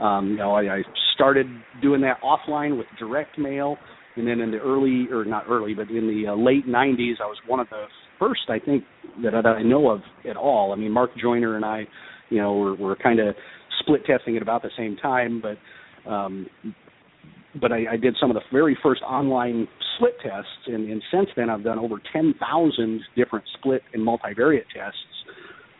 [0.00, 0.82] Um, you know, I, I
[1.14, 1.46] started
[1.82, 3.76] doing that offline with direct mail,
[4.16, 7.26] and then in the early or not early, but in the uh, late '90s, I
[7.26, 7.84] was one of the
[8.18, 8.84] first, I think,
[9.22, 10.72] that, that I know of at all.
[10.72, 11.84] I mean, Mark Joyner and I,
[12.28, 13.34] you know, were, were kind of
[13.80, 16.46] split testing at about the same time, but um,
[17.60, 21.28] but I, I did some of the very first online split tests, and, and since
[21.36, 24.98] then I've done over 10,000 different split and multivariate tests.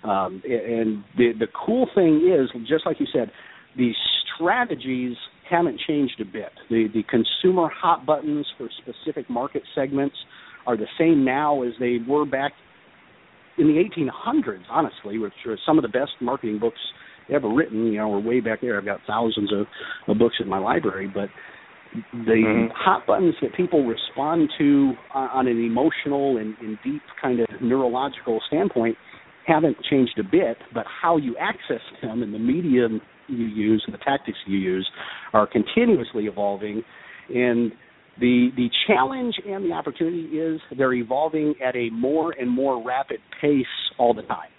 [0.02, 3.30] Um, and the the cool thing is, just like you said,
[3.76, 3.92] the
[4.40, 5.16] strategies
[5.48, 6.50] haven't changed a bit.
[6.68, 10.16] The the consumer hot buttons for specific market segments
[10.66, 12.52] are the same now as they were back
[13.58, 14.62] in the 1800s.
[14.70, 16.80] Honestly, which are some of the best marketing books
[17.32, 17.86] ever written.
[17.86, 18.78] You know, we're way back there.
[18.78, 19.66] I've got thousands of,
[20.08, 21.28] of books in my library, but
[22.12, 22.72] the Mhm.
[22.72, 27.48] hot buttons that people respond to on, on an emotional and, and deep kind of
[27.60, 28.96] neurological standpoint
[29.46, 33.00] haven't changed a bit, but how you access them and the medium
[33.30, 34.88] you use and the tactics you use
[35.32, 36.82] are continuously evolving.
[37.28, 37.72] And
[38.18, 43.18] the the challenge and the opportunity is they're evolving at a more and more rapid
[43.40, 43.64] pace
[43.98, 44.50] all the time.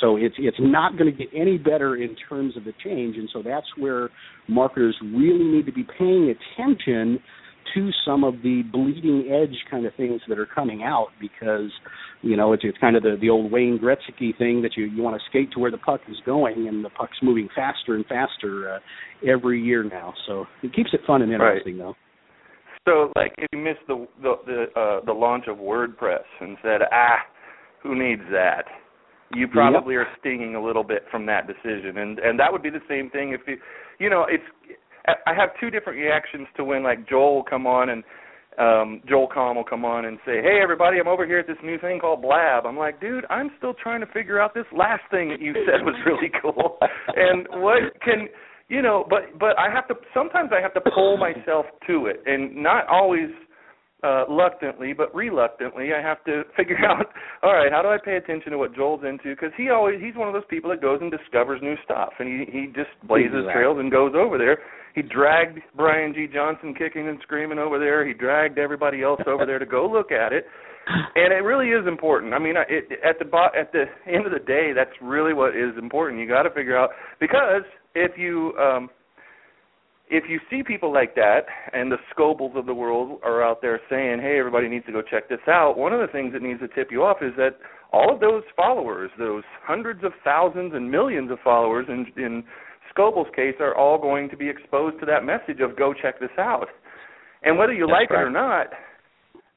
[0.00, 3.28] So it's it's not going to get any better in terms of the change, and
[3.32, 4.10] so that's where
[4.48, 7.18] marketers really need to be paying attention
[7.74, 11.70] to some of the bleeding edge kind of things that are coming out because
[12.22, 15.02] you know it's it's kind of the the old Wayne Gretzky thing that you you
[15.02, 18.04] want to skate to where the puck is going and the puck's moving faster and
[18.06, 18.78] faster uh,
[19.28, 20.14] every year now.
[20.26, 21.94] So it keeps it fun and interesting though.
[22.88, 26.80] So, like, if you missed the the the, uh, the launch of WordPress and said,
[26.90, 27.18] "Ah,
[27.82, 28.64] who needs that?"
[29.34, 30.06] You probably Yep.
[30.06, 33.10] are stinging a little bit from that decision, and and that would be the same
[33.10, 33.58] thing if you,
[33.98, 34.44] you know, it's.
[35.26, 38.04] I have two different reactions to when like Joel will come on and
[38.58, 41.56] um Joel Comm will come on and say, "Hey everybody, I'm over here at this
[41.62, 45.02] new thing called Blab." I'm like, "Dude, I'm still trying to figure out this last
[45.10, 46.78] thing that you said was really cool."
[47.16, 48.28] and what can
[48.68, 52.22] you know, but but I have to sometimes I have to pull myself to it
[52.26, 53.30] and not always
[54.02, 57.06] uh reluctantly but reluctantly I have to figure out
[57.42, 59.34] all right how do I pay attention to what Joel's into?
[59.34, 62.28] Because he always he's one of those people that goes and discovers new stuff and
[62.28, 63.52] he he just blazes Exactly.
[63.52, 64.58] trails and goes over there.
[64.94, 66.26] He dragged Brian G.
[66.32, 68.04] Johnson kicking and screaming over there.
[68.04, 70.46] He dragged everybody else over there to go look at it.
[71.14, 72.34] And it really is important.
[72.34, 75.54] I mean it, at the bo- at the end of the day that's really what
[75.56, 76.20] is important.
[76.20, 77.62] You got to figure out because
[77.94, 78.88] if you um
[80.10, 83.80] if you see people like that and the Scobles of the world are out there
[83.88, 86.60] saying, "Hey, everybody needs to go check this out," one of the things that needs
[86.60, 87.56] to tip you off is that
[87.92, 92.44] all of those followers, those hundreds of thousands and millions of followers in in
[92.90, 96.36] Scoble's case, are all going to be exposed to that message of "Go check this
[96.38, 96.68] out,"
[97.44, 98.72] and whether you That's like it or not.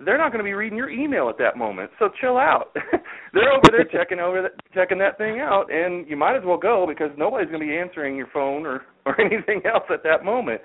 [0.06, 2.72] They're not going to be reading your email at that moment, so chill out.
[3.34, 6.58] they're over there checking over that, checking that thing out, and you might as well
[6.58, 10.24] go because nobody's going to be answering your phone or or anything else at that
[10.24, 10.62] moment.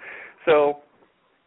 [0.47, 0.79] So,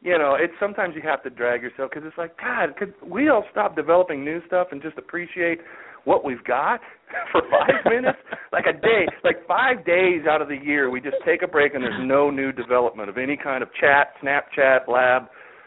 [0.01, 3.29] you know, it's sometimes you have to drag yourself because it's like, God, could we
[3.29, 5.59] all stop developing new stuff and just appreciate
[6.03, 6.81] what we've got
[7.31, 8.17] for five minutes,
[8.51, 11.73] like a day, like five days out of the year, we just take a break
[11.75, 15.23] and there's no new development of any kind of chat, Snapchat, Blab,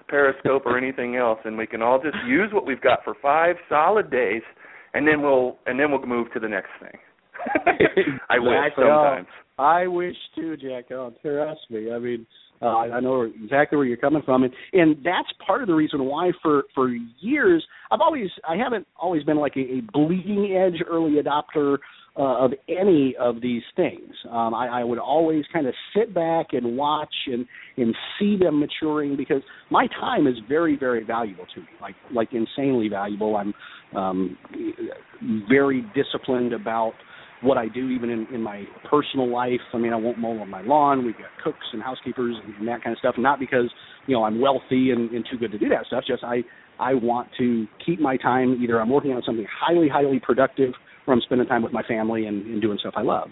[0.08, 3.56] Periscope, or anything else, and we can all just use what we've got for five
[3.68, 4.42] solid days,
[4.92, 6.98] and then we'll and then we'll move to the next thing.
[8.30, 9.26] I wish sometimes.
[9.58, 10.86] I wish too, Jack.
[10.92, 11.92] Oh, trust me.
[11.92, 12.26] I mean,
[12.62, 15.74] uh, I I know exactly where you're coming from, and and that's part of the
[15.74, 16.90] reason why for for
[17.20, 21.78] years I've always I haven't always been like a, a bleeding edge early adopter
[22.16, 24.12] uh, of any of these things.
[24.30, 27.46] Um, I, I would always kind of sit back and watch and
[27.76, 32.28] and see them maturing because my time is very very valuable to me, like like
[32.32, 33.36] insanely valuable.
[33.36, 33.54] I'm
[33.96, 34.38] um,
[35.48, 36.92] very disciplined about
[37.42, 39.60] what I do, even in, in my personal life.
[39.72, 41.04] I mean, I won't mow on my lawn.
[41.04, 43.16] We've got cooks and housekeepers and, and that kind of stuff.
[43.18, 43.70] Not because
[44.06, 46.04] you know I'm wealthy and, and too good to do that stuff.
[46.06, 46.42] Just I
[46.78, 48.58] I want to keep my time.
[48.62, 50.72] Either I'm working on something highly highly productive,
[51.06, 53.30] or I'm spending time with my family and, and doing stuff I love.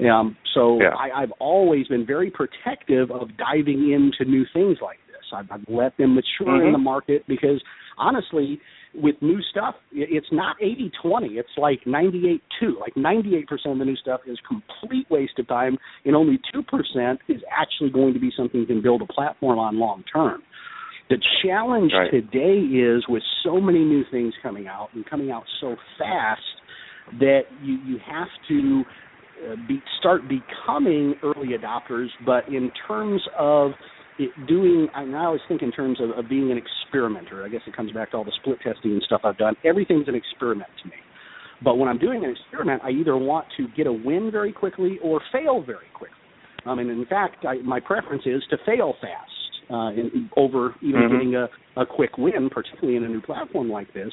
[0.00, 0.94] Um, so Yeah.
[0.98, 5.22] I, I've always been very protective of diving into new things like this.
[5.32, 6.72] I've, I've let them mature in Mhm.
[6.72, 7.62] the market because
[7.98, 8.60] honestly,
[8.94, 11.38] with new stuff, it's not 80-20.
[11.38, 12.40] It's like 98-2.
[12.80, 17.42] Like 98% of the new stuff is complete waste of time, and only 2% is
[17.50, 20.42] actually going to be something you can build a platform on long term.
[21.08, 22.10] The challenge Right.
[22.10, 26.40] today is with so many new things coming out and coming out so fast
[27.18, 28.82] that you you have to
[29.50, 33.72] uh, be start becoming early adopters, but in terms of
[34.18, 37.44] it doing, I I always think in terms of, of being an experimenter.
[37.44, 39.54] I guess it comes back to all the split testing and stuff I've done.
[39.64, 40.96] Everything's an experiment to me.
[41.64, 44.98] But when I'm doing an experiment, I either want to get a win very quickly
[45.02, 46.16] or fail very quickly.
[46.66, 51.00] Um, and in fact, I, my preference is to fail fast uh, in, over even
[51.02, 51.10] Mhm.
[51.10, 54.12] getting a, a quick win, particularly in a new platform like this.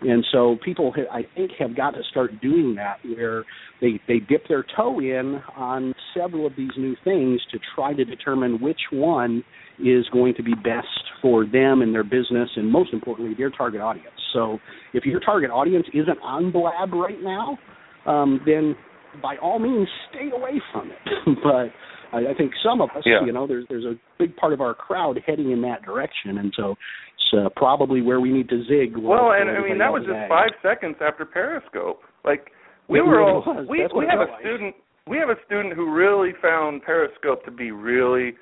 [0.00, 3.44] And so people, I think, have got to start doing that, where
[3.80, 8.04] they they dip their toe in on several of these new things to try to
[8.04, 9.42] determine which one
[9.84, 10.86] is going to be best
[11.20, 14.14] for them and their business, and most importantly, their target audience.
[14.32, 14.58] So
[14.94, 17.58] if your target audience isn't on Blab right now,
[18.06, 18.76] um, then
[19.20, 21.38] by all means stay away from it.
[21.42, 21.72] but
[22.12, 23.24] I, I think some of us, Yeah.
[23.24, 26.52] you know, there's there's a big part of our crowd heading in that direction, and
[26.56, 28.96] so it's uh, probably where we need to zig.
[28.96, 30.28] Well, and I mean that was just zags.
[30.28, 32.00] five seconds after Periscope.
[32.24, 32.50] Like
[32.88, 33.66] we It were really all was.
[33.68, 34.40] we That's we have a like.
[34.40, 34.74] student
[35.06, 38.34] we have a student who really found Periscope to be really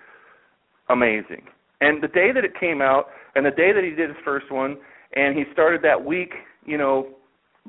[0.89, 1.43] amazing.
[1.81, 4.51] And the day that it came out, and the day that he did his first
[4.51, 4.77] one,
[5.15, 6.31] and he started that week,
[6.65, 7.09] you know,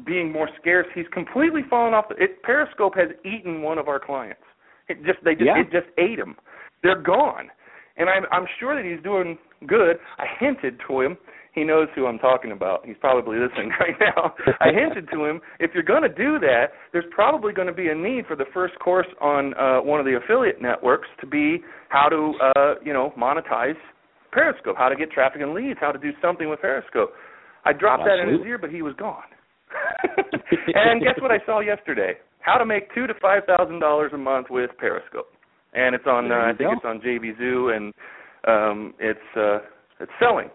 [0.05, 2.05] being more scarce, he's completely fallen off.
[2.09, 4.41] The, it, Periscope has eaten one of our clients.
[4.89, 5.61] It just they just yeah.
[5.61, 6.35] it just ate him.
[6.83, 7.49] They're gone,
[7.97, 9.97] and I'm I'm sure that he's doing good.
[10.17, 11.17] I hinted to him.
[11.53, 12.85] He knows who I'm talking about.
[12.85, 14.35] He's probably listening right now.
[14.61, 17.87] I hinted to him if you're going to do that, there's probably going to be
[17.87, 21.57] a need for the first course on uh, one of the affiliate networks to be
[21.89, 23.77] how to uh, you know monetize
[24.31, 27.11] Periscope, how to get traffic and leads, how to do something with Periscope.
[27.65, 28.25] I dropped Absolutely.
[28.25, 29.25] that in his ear, but he was gone.
[30.75, 32.13] and guess what I saw yesterday?
[32.47, 35.27] How to make two to five thousand dollars a month with Periscope,
[35.73, 36.31] and it's on.
[36.31, 36.77] Uh, I think go.
[36.79, 37.93] it's on JVZoo, and
[38.47, 39.59] um, it's uh,
[39.99, 40.47] it's selling.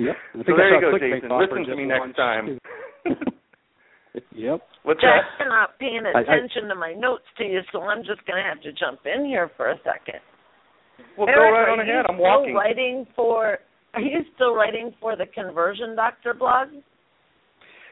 [0.00, 0.16] Yep.
[0.44, 1.30] So there you go, Jason.
[1.30, 2.58] Listen to just me next time.
[3.06, 3.14] too.
[4.34, 4.60] yep.
[4.82, 5.46] What's Jack's that?
[5.46, 8.48] not paying I- I- attention to my notes to you, so I'm just going to
[8.48, 10.18] have to jump in here for a second.
[11.16, 12.06] Well, Eric, go right are on you ahead.
[12.08, 12.54] I'm still walking.
[12.54, 13.58] writing for?
[13.94, 16.68] Are you still writing for the Conversion Doctor blog?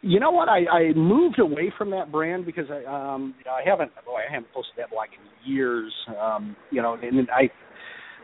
[0.03, 0.49] You know what?
[0.49, 4.21] I, I moved away from that brand because I um you know, I haven't boy
[4.29, 5.93] I haven't posted that blog in years.
[6.21, 7.49] Um, you know, and I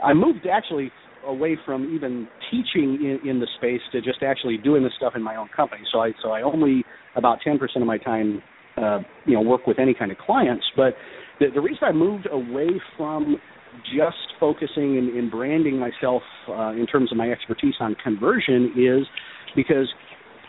[0.05, 0.91] I moved actually
[1.27, 5.23] away from even teaching in, in the space to just actually doing this stuff in
[5.23, 5.83] my own company.
[5.93, 8.43] So I so I only about ten percent of my time
[8.77, 10.65] uh, you know work with any kind of clients.
[10.77, 10.95] But
[11.39, 13.37] the, the reason I moved away from
[13.95, 19.07] just focusing and, and branding myself uh, in terms of my expertise on conversion is
[19.55, 19.89] because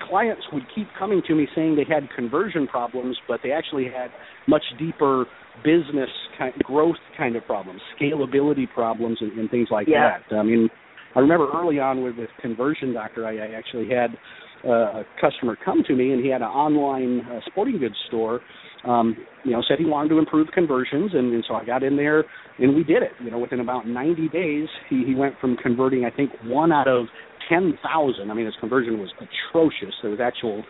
[0.07, 4.09] clients would keep coming to me saying they had conversion problems, but they actually had
[4.47, 5.25] much deeper
[5.63, 10.17] business kind growth kind of problems, scalability problems, and, and things like Yeah.
[10.29, 10.35] that.
[10.35, 10.69] I mean,
[11.15, 14.15] I remember early on with, with Conversion Doctor, I, I actually had
[14.63, 14.69] uh,
[15.01, 18.41] a customer come to me, and he had an online uh, sporting goods store.
[18.85, 21.97] Um, you know, said he wanted to improve conversions, and, and so I got in
[21.97, 22.23] there,
[22.59, 23.11] and we did it.
[23.21, 26.87] You know, within about 90 days, he, he went from converting, I think, one out
[26.87, 27.07] of
[27.49, 28.29] 10,000.
[28.29, 29.93] I mean, his conversion was atrocious.
[30.01, 30.63] There was actual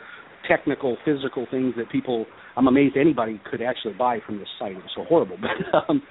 [0.48, 2.26] technical, physical things that people.
[2.56, 4.72] I'm amazed anybody could actually buy from this site.
[4.72, 5.38] It was so horrible.
[5.42, 6.02] But um,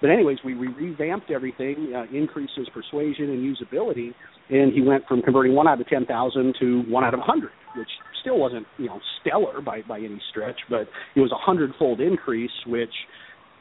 [0.00, 4.10] but anyways, we, we revamped everything, uh, increased persuasion and usability,
[4.50, 7.88] and he went from converting one out of 10,000 to one out of 100, which
[8.20, 12.50] still wasn't you know stellar by by any stretch, but it was a hundredfold increase,
[12.66, 12.92] which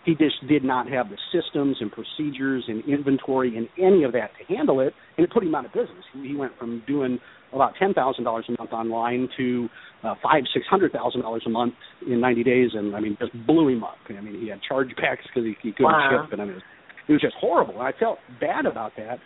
[0.06, 4.32] he just did not have the systems and procedures and inventory and any of that
[4.40, 6.04] to handle it, and it put him out of business.
[6.14, 7.20] He went from doing
[7.54, 9.68] about ten thousand dollars a month online to
[10.04, 11.74] uh, five, six hundred thousand dollars a month
[12.08, 13.98] in ninety days, and I mean, just blew him up.
[14.10, 16.10] I mean, he had chargebacks because he, he couldn't Wow.
[16.24, 16.64] ship, and I mean, it was,
[17.08, 17.76] it was just horrible.
[17.76, 19.20] And I felt bad about that,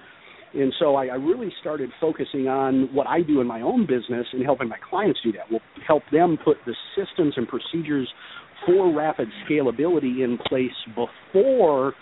[0.53, 4.25] and so I, I really started focusing on what I do in my own business
[4.33, 5.43] and helping my clients do that.
[5.49, 8.09] We'll help them put the systems and procedures
[8.65, 11.93] for rapid scalability in place before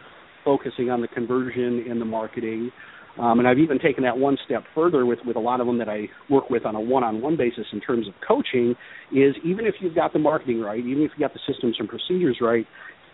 [0.43, 2.71] focusing on the conversion and the marketing.
[3.19, 5.77] Um, and I've even taken that one step further with, with a lot of them
[5.77, 8.71] that I work with on a one-on-one basis in terms of coaching.
[9.11, 11.87] Is even if you've got the marketing right, even if you've got the systems and
[11.87, 12.65] procedures right,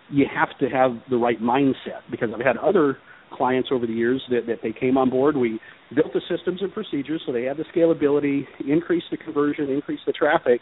[0.10, 2.02] you have to have the right mindset.
[2.10, 2.98] Because I've had other
[3.32, 5.38] clients over the years that, that they came on board.
[5.38, 5.60] We
[5.94, 10.14] built the systems and procedures so they had the scalability, increased the conversion, increased the
[10.14, 10.62] traffic,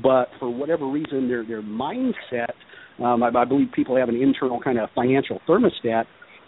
[0.00, 2.52] but for whatever reason, their their mindset.
[3.02, 6.04] Um, I, I believe people have an internal kind of financial thermostat,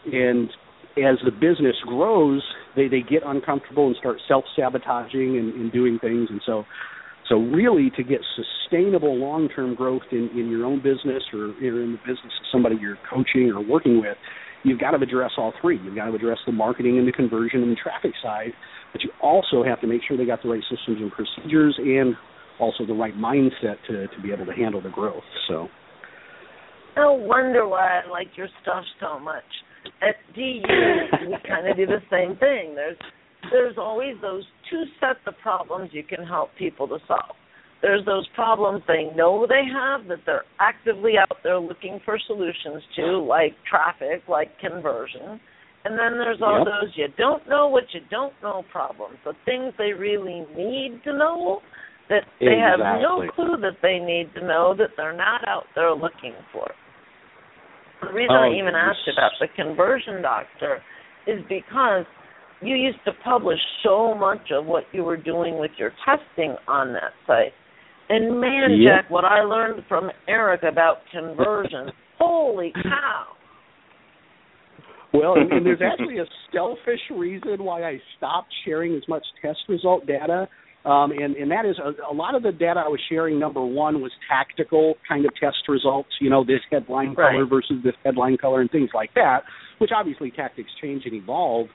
[0.07, 0.49] and
[0.97, 2.43] as the business grows,
[2.77, 6.65] they they get uncomfortable and start self sabotaging and, and doing things, and so.
[7.31, 11.93] So really, to get sustainable long-term growth in, in your own business or, or in
[11.93, 14.19] the business of somebody you're coaching or working with,
[14.63, 15.81] you've got to address all three.
[15.83, 18.53] You've got to address the marketing and the conversion and the traffic side,
[18.93, 22.15] but you also have to make sure they got the right systems and procedures and
[22.61, 25.25] also the right mindset to to be able to handle the growth.
[25.49, 25.69] So
[26.97, 29.45] No wonder why I like your stuff so much.
[30.01, 30.63] At DU,
[31.29, 32.75] we kind of do the same thing.
[32.75, 32.97] There's
[33.51, 37.37] there's always those two sets of problems you can help people to solve.
[37.83, 42.83] There's those problems they know they have that they're actively out there looking for solutions
[42.97, 45.39] to, like traffic, like conversion.
[45.85, 46.67] And then there's all Yep.
[46.67, 51.13] those you don't know what you don't know problems, the things they really need to
[51.13, 51.61] know
[52.09, 55.93] that they have no clue that they need to know that they're not out there
[55.95, 56.71] looking for.
[58.03, 58.93] The reason Oh, I even yes.
[58.93, 60.83] asked about the conversion doctor
[61.27, 62.05] is because
[62.61, 66.93] you used to publish so much of what you were doing with your testing on
[66.93, 67.53] that site.
[68.11, 69.01] And man, Yeah.
[69.01, 73.25] Jack, what I learned from Eric about conversion, holy cow.
[75.15, 79.61] Well, and, and there's actually a selfish reason why I stopped sharing as much test
[79.69, 80.49] result data.
[80.85, 83.39] Um, and, and that is a, a lot of the data I was sharing.
[83.39, 86.11] Number one was tactical kind of test results.
[86.21, 87.33] You know, this headline Right.
[87.33, 89.41] color versus this headline color, and things like that.
[89.79, 91.69] Which obviously tactics change and evolve.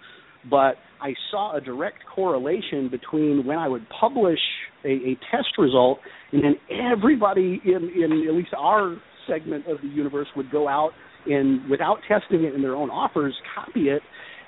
[0.49, 4.39] but I saw a direct correlation between when I would publish
[4.85, 5.99] a, a test result,
[6.31, 6.55] and then
[6.91, 8.97] everybody in, in at least our
[9.27, 10.91] segment of the universe would go out
[11.25, 14.01] and, without testing it in their own offers, copy it.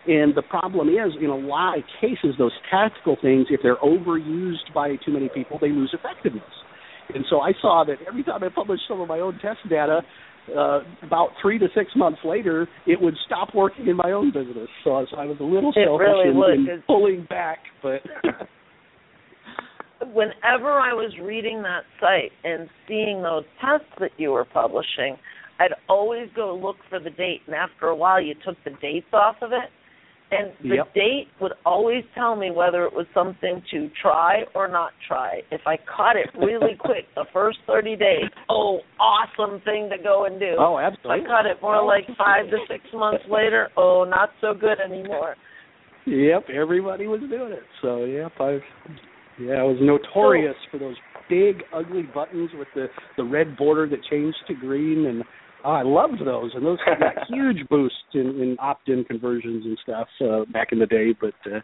[0.07, 4.73] And the problem is, in a lot of cases, those tactical things, if they're overused
[4.73, 6.43] by too many people, they lose effectiveness.
[7.13, 10.01] And so I saw that every time I published some of my own test data,
[10.57, 14.69] uh, about three to six months later, it would stop working in my own business.
[14.83, 18.01] So, so I was a little it selfish really in, in pulling back, but.
[20.13, 25.15] Whenever I was reading that site and seeing those tests that you were publishing,
[25.59, 29.05] I'd always go look for the date, and after a while, you took the dates
[29.13, 29.69] off of it,
[30.31, 30.93] and the yep.
[30.93, 35.41] date would always tell me whether it was something to try or not try.
[35.51, 40.25] If I caught it really quick, the first 30 days, oh, awesome thing to go
[40.25, 40.55] and do.
[40.57, 41.23] Oh, absolutely.
[41.23, 44.79] If I caught it more like five to six months later, oh, not so good
[44.79, 45.35] anymore.
[46.05, 47.63] Yep, everybody was doing it.
[47.81, 48.61] So, yep, I've
[49.39, 50.95] yeah, I was notorious so, for those
[51.29, 55.23] big ugly buttons with the the red border that changed to green and
[55.63, 56.97] Oh, I loved those, and those got
[57.29, 61.13] huge boosts in, in opt-in conversions and stuff uh, back in the day.
[61.19, 61.59] But uh,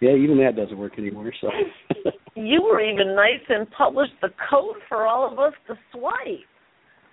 [0.00, 1.32] yeah, even that doesn't work anymore.
[1.40, 1.48] So
[2.34, 6.46] you were even nice and published the code for all of us to swipe.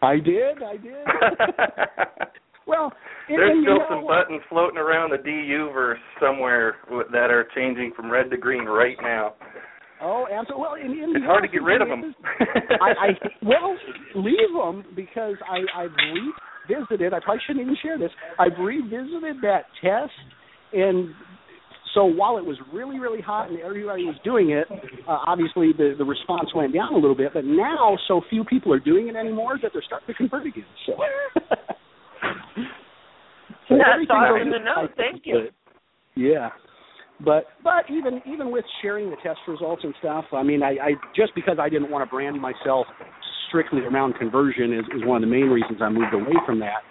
[0.02, 0.64] I did.
[0.64, 0.94] I did.
[2.68, 2.92] well,
[3.28, 6.76] there's and, still know, some buttons floating around the DU verse somewhere
[7.12, 9.34] that are changing from red to green right now.
[10.02, 10.62] Oh, absolutely.
[10.62, 12.16] Well, in, in it's hard to get rid of them.
[12.82, 13.78] I, I well
[14.16, 15.91] leave them because I I've
[16.70, 17.14] revisited.
[17.14, 18.12] I probably shouldn't even share this.
[18.39, 20.14] I've revisited that test,
[20.74, 21.10] and
[21.93, 24.68] so while it was really really hot and everybody was doing it,
[25.08, 27.34] uh, obviously the the response went down a little bit.
[27.34, 30.66] But now so few people are doing it anymore that they're starting to convert again.
[30.86, 30.93] So.
[33.68, 34.88] so That's awesome to know.
[34.95, 35.47] Thank you.
[36.16, 36.50] Yeah.
[37.24, 40.91] But but even even with sharing the test results and stuff, I mean, I, I
[41.15, 42.88] just because I didn't want to brand myself
[43.47, 46.82] strictly around conversion is, is one of the main reasons I moved away from that.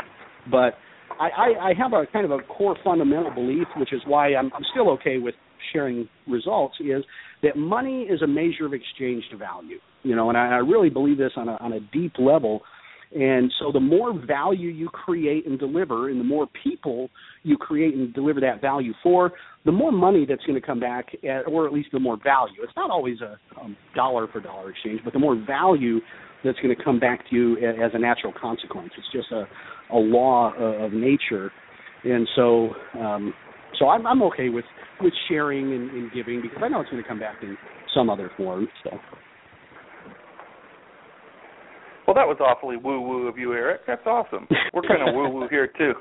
[0.51, 0.75] But
[1.19, 4.51] I, I, I have a kind of a core fundamental belief, which is why I'm,
[4.55, 5.35] I'm still okay with
[5.73, 7.05] sharing results, is
[7.43, 9.79] that money is a measure of exchange exchanged value.
[10.03, 12.61] You know, and I, I really believe this on a on a deep level
[13.15, 17.09] and so the more value you create and deliver, and the more people
[17.43, 19.33] you create and deliver that value for,
[19.65, 22.63] the more money that's going to come back, at, or at least the more value.
[22.63, 26.01] It's not always a um, dollar for dollar exchange, but the more value
[26.45, 28.91] that's going to come back to you as a natural consequence.
[28.97, 29.45] It's just a,
[29.93, 31.51] a law of nature.
[32.05, 33.35] And so, um,
[33.79, 34.65] so I'm, I'm okay with,
[35.01, 37.57] with sharing and, and giving because I know it's going to come back in
[37.95, 38.69] some other form.
[38.85, 38.91] So.
[42.09, 43.83] Well, that was awfully woo woo of you, Eric.
[43.87, 44.49] That's awesome.
[44.73, 45.93] We're kind of woo woo here too.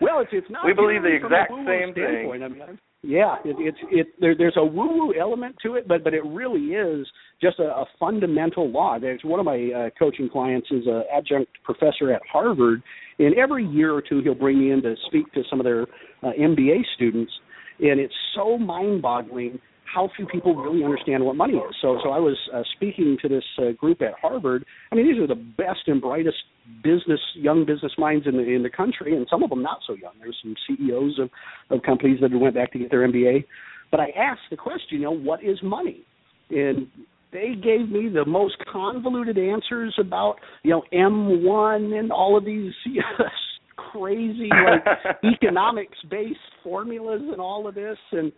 [0.00, 0.64] Well, it's it's not.
[0.64, 2.30] We believe the exact same thing.
[2.42, 4.06] I mean, yeah, it, it's it.
[4.20, 7.06] There, there's a woo woo element to it, but but it really is
[7.42, 8.98] just a, a fundamental law.
[8.98, 12.82] There's one of my uh, coaching clients is an adjunct professor at Harvard,
[13.18, 15.82] and every year or two he'll bring me in to speak to some of their
[16.22, 17.32] uh, MBA students,
[17.80, 19.60] and it's so mind boggling
[19.92, 21.74] how few people really understand what money is.
[21.80, 24.64] So, so I was uh, speaking to this uh, group at Harvard.
[24.90, 26.36] I mean, these are the best and brightest
[26.82, 29.94] business, young business minds in the in the country, and some of them not so
[29.94, 30.12] young.
[30.18, 31.30] There's some CEOs of
[31.70, 33.44] of companies that went back to get their MBA.
[33.90, 36.06] But I asked the question, you know, what is money?
[36.50, 36.86] And
[37.32, 42.72] they gave me the most convoluted answers about, you know, M1 and all of these
[43.76, 44.84] crazy like
[45.34, 48.32] economics based formulas and all of this and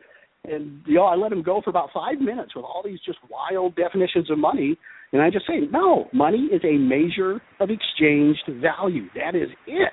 [0.45, 3.19] and you know I let him go for about five minutes with all these just
[3.31, 4.79] wild definitions of money,
[5.13, 9.07] and I just say, no, money is a measure of exchanged value.
[9.15, 9.93] That is it.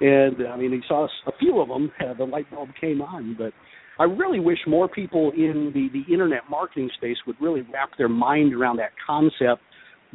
[0.00, 1.90] And I mean, he saw a few of them.
[2.00, 3.52] Uh, the light bulb came on, but
[3.98, 8.08] I really wish more people in the the internet marketing space would really wrap their
[8.08, 9.62] mind around that concept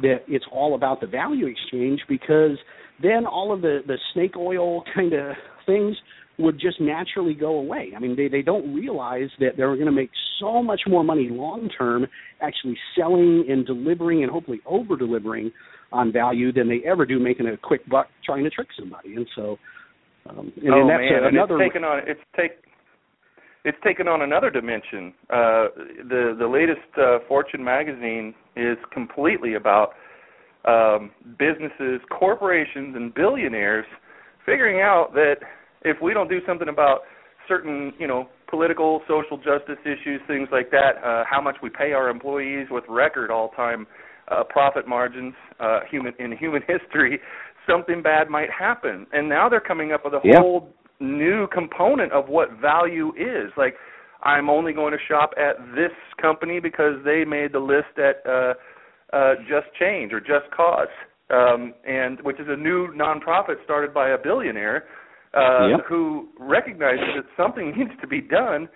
[0.00, 2.58] that it's all about the value exchange because
[3.02, 5.96] then all of the the snake oil kind of things
[6.38, 7.92] would just naturally go away.
[7.96, 10.10] I mean, they they don't realize that they're going to make
[10.40, 12.06] so much more money long term
[12.40, 15.50] actually selling and delivering and hopefully over delivering
[15.92, 19.14] on value than they ever do making a quick buck trying to trick somebody.
[19.14, 19.56] And so,
[20.28, 21.54] um, and, oh and that's man, another.
[21.54, 22.50] And it's taken on it's take
[23.64, 25.14] it's taken on another dimension.
[25.30, 25.68] Uh,
[26.08, 29.94] the the latest uh, Fortune magazine is completely about
[30.66, 33.86] um, businesses, corporations, and billionaires
[34.44, 35.36] figuring out that
[35.86, 37.02] if we don't do something about
[37.48, 41.92] certain, you know, political, social justice issues, things like that, uh, how much we pay
[41.92, 43.86] our employees with record all-time
[44.28, 47.20] uh, profit margins uh, human in human history,
[47.68, 49.06] something bad might happen.
[49.12, 50.40] And now they're coming up with a yeah.
[50.40, 50.68] whole
[50.98, 53.52] new component of what value is.
[53.56, 53.74] Like
[54.22, 58.54] I'm only going to shop at this company because they made the list at uh,
[59.12, 60.88] uh, Just Change or Just Cause,
[61.30, 64.84] um, and which is a new nonprofit started by a billionaire
[65.36, 65.80] uh, Yep.
[65.88, 68.68] who recognizes that something needs to be done,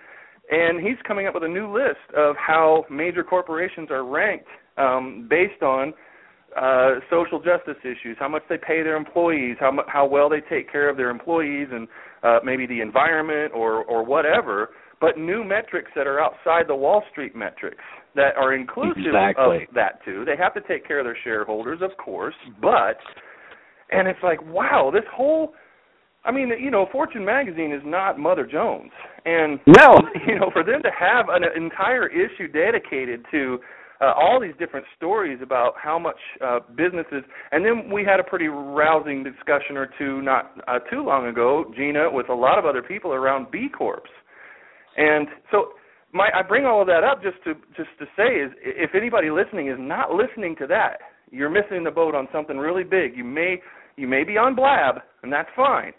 [0.49, 4.47] and he's coming up with a new list of how major corporations are ranked
[4.77, 5.93] um, based on
[6.59, 10.41] uh, social justice issues, how much they pay their employees, how mu- how well they
[10.49, 11.87] take care of their employees, and
[12.23, 14.71] uh, maybe the environment or or whatever.
[14.99, 17.83] But new metrics that are outside the Wall Street metrics
[18.15, 19.63] that are inclusive Exactly.
[19.67, 20.25] of that too.
[20.25, 22.97] They have to take care of their shareholders, of course, but
[23.89, 25.53] and it's like wow, this whole
[26.23, 28.91] I mean, you know, Fortune magazine is not Mother Jones,
[29.25, 29.97] and No.
[30.27, 33.59] you know, for them to have an entire issue dedicated to
[34.01, 38.23] uh, all these different stories about how much uh, businesses, and then we had a
[38.23, 42.65] pretty rousing discussion or two not uh, too long ago, Gina, with a lot of
[42.65, 44.01] other people around B Corps,
[44.97, 45.73] and so
[46.13, 49.29] my I bring all of that up just to just to say is if anybody
[49.29, 50.97] listening is not listening to that,
[51.31, 53.15] you're missing the boat on something really big.
[53.15, 53.61] You may
[53.97, 55.93] you may be on blab, and that's fine.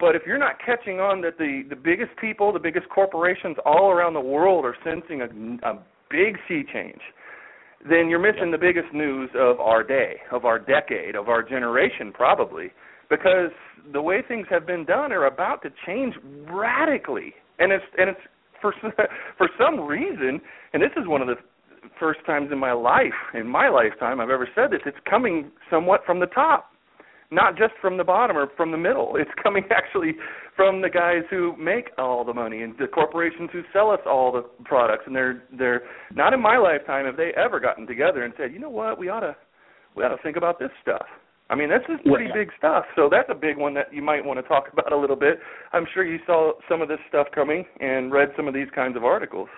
[0.00, 3.90] But if you're not catching on that the the biggest people, the biggest corporations all
[3.90, 5.78] around the world are sensing a, a
[6.10, 7.00] big sea change,
[7.86, 12.12] then you're missing the biggest news of our day, of our decade, of our generation,
[12.12, 12.72] probably,
[13.10, 13.50] because
[13.92, 16.14] the way things have been done are about to change
[16.50, 18.20] radically, and it's and it's
[18.62, 18.72] for
[19.36, 20.40] for some reason,
[20.72, 21.36] and this is one of the
[21.98, 24.80] first times in my life, in my lifetime, I've ever said this.
[24.86, 26.69] It's coming somewhat from the top
[27.30, 29.14] not just from the bottom or from the middle.
[29.20, 30.16] It's coming actually
[30.56, 34.32] from the guys who make all the money and the corporations who sell us all
[34.32, 35.04] the products.
[35.06, 35.82] And they're they're
[36.14, 39.08] not in my lifetime have they ever gotten together and said, you know what, we
[39.08, 39.36] ought to
[39.96, 41.06] we ought to think about this stuff.
[41.50, 42.34] I mean, this is pretty Yeah.
[42.34, 42.84] big stuff.
[42.94, 45.40] So that's a big one that you might want to talk about a little bit.
[45.72, 48.96] I'm sure you saw some of this stuff coming and read some of these kinds
[48.96, 49.48] of articles.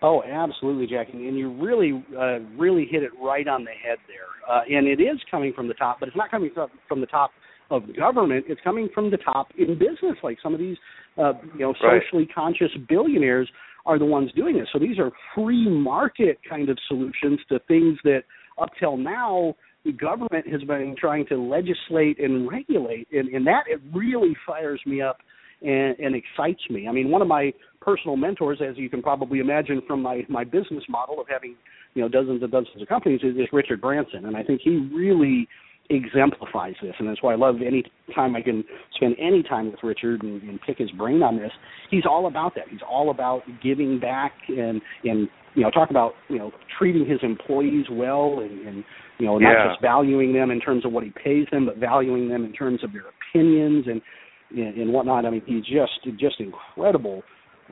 [0.00, 4.30] Oh, absolutely, Jackie, and you really, uh, really hit it right on the head there.
[4.48, 7.06] Uh, and it is coming from the top, but it's not coming from, from the
[7.06, 7.30] top
[7.70, 8.44] of government.
[8.48, 10.16] It's coming from the top in business.
[10.22, 10.76] Like some of these,
[11.18, 12.00] uh, you know, Right.
[12.02, 13.48] socially conscious billionaires
[13.86, 14.68] are the ones doing this.
[14.72, 18.22] So these are free market kind of solutions to things that
[18.60, 23.64] up till now the government has been trying to legislate and regulate, and, and that
[23.68, 25.18] it really fires me up
[25.62, 26.88] and, and excites me.
[26.88, 30.44] I mean, one of my personal mentors, as you can probably imagine from my my
[30.44, 31.56] business model of having
[31.94, 34.88] you know dozens and dozens of companies, is, is Richard Branson, and I think he
[34.92, 35.48] really
[35.90, 37.82] exemplifies this, and that's why I love any
[38.14, 38.62] time I can
[38.94, 41.50] spend any time with Richard and, and pick his brain on this.
[41.90, 42.64] He's all about that.
[42.70, 47.20] He's all about giving back and and you know talk about you know treating his
[47.22, 48.84] employees well and, and
[49.18, 49.68] you know not Yeah.
[49.70, 52.84] just valuing them in terms of what he pays them, but valuing them in terms
[52.84, 54.02] of their opinions and
[54.50, 55.24] and, and whatnot.
[55.24, 57.22] I mean, he's just just incredible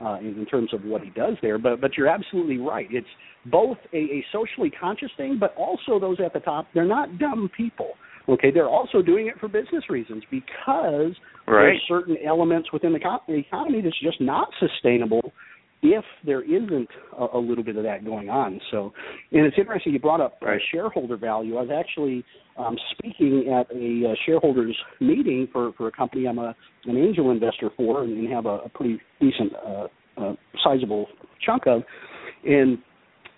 [0.03, 1.57] uh, in, in terms of what he does there.
[1.57, 2.87] But but you're absolutely right.
[2.91, 3.07] It's
[3.45, 6.67] both a, a socially conscious thing, but also those at the top.
[6.73, 7.91] They're not dumb people.
[8.29, 11.15] Okay, they're also doing it for business reasons because
[11.47, 11.67] Right.
[11.67, 15.31] there's certain elements within the, co- the economy that's just not sustainable
[15.81, 18.59] if there isn't a, a little bit of that going on.
[18.71, 18.93] So,
[19.31, 20.61] and it's interesting you brought up uh, Right.
[20.71, 21.57] shareholder value.
[21.57, 22.23] I was actually
[22.57, 26.55] um, speaking at a uh, shareholders meeting for for a company I'm a
[26.85, 31.07] an angel investor for and, and have a, a pretty decent uh, uh, sizable
[31.45, 31.83] chunk of,
[32.43, 32.79] and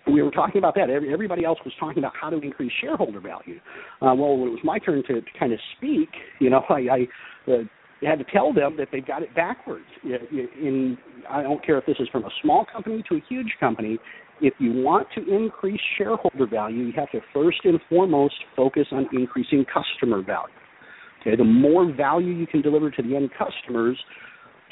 [0.06, 0.88] we were talking about that.
[0.88, 3.60] Every, everybody else was talking about how to increase shareholder value.
[4.00, 6.08] Uh, well, when it was my turn to, to kind of speak,
[6.40, 7.06] you know, I,
[7.46, 7.68] I
[8.02, 9.86] uh, had to tell them that they've got it backwards.
[10.04, 10.96] In
[11.28, 13.98] I don't care if this is from a small company to a huge company.
[14.40, 19.06] If you want to increase shareholder value, you have to first and foremost focus on
[19.12, 20.54] increasing customer value.
[21.20, 23.98] Okay, the more value you can deliver to the end customers,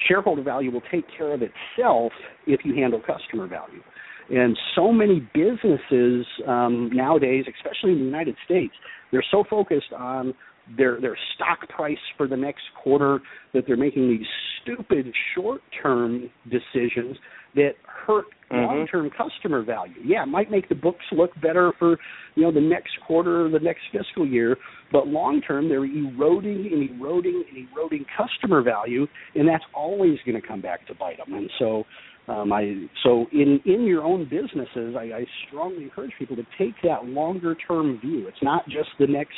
[0.08, 2.12] shareholder value will take care of itself
[2.46, 3.82] if you handle customer value.
[4.30, 8.74] And so many businesses um, nowadays, especially in the United States,
[9.10, 10.34] they're so focused on
[10.76, 13.20] their their stock price for the next quarter
[13.54, 14.26] that they're making these
[14.60, 17.16] stupid short term decisions
[17.54, 18.66] that hurt Mhm.
[18.66, 20.00] long term customer value.
[20.02, 21.98] Yeah, it might make the books look better for
[22.34, 24.58] you know the next quarter or the next fiscal year,
[24.92, 30.40] but long term they're eroding and eroding and eroding customer value, and that's always going
[30.40, 31.34] to come back to bite them.
[31.34, 31.84] And so
[32.28, 36.74] um, I so in in your own businesses, I, I strongly encourage people to take
[36.82, 38.28] that longer term view.
[38.28, 39.36] It's not just the next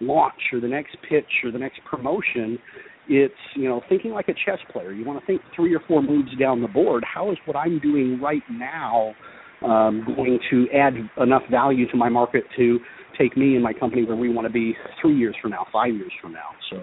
[0.00, 2.58] launch or the next pitch or the next promotion.
[3.08, 4.92] It's you know thinking like a chess player.
[4.92, 7.04] You want to think three or four moves down the board.
[7.04, 9.14] How is what I'm doing right now
[9.62, 12.78] um, going to add enough value to my market to
[13.18, 15.92] take me and my company where we want to be three years from now, five
[15.94, 16.48] years from now?
[16.70, 16.78] So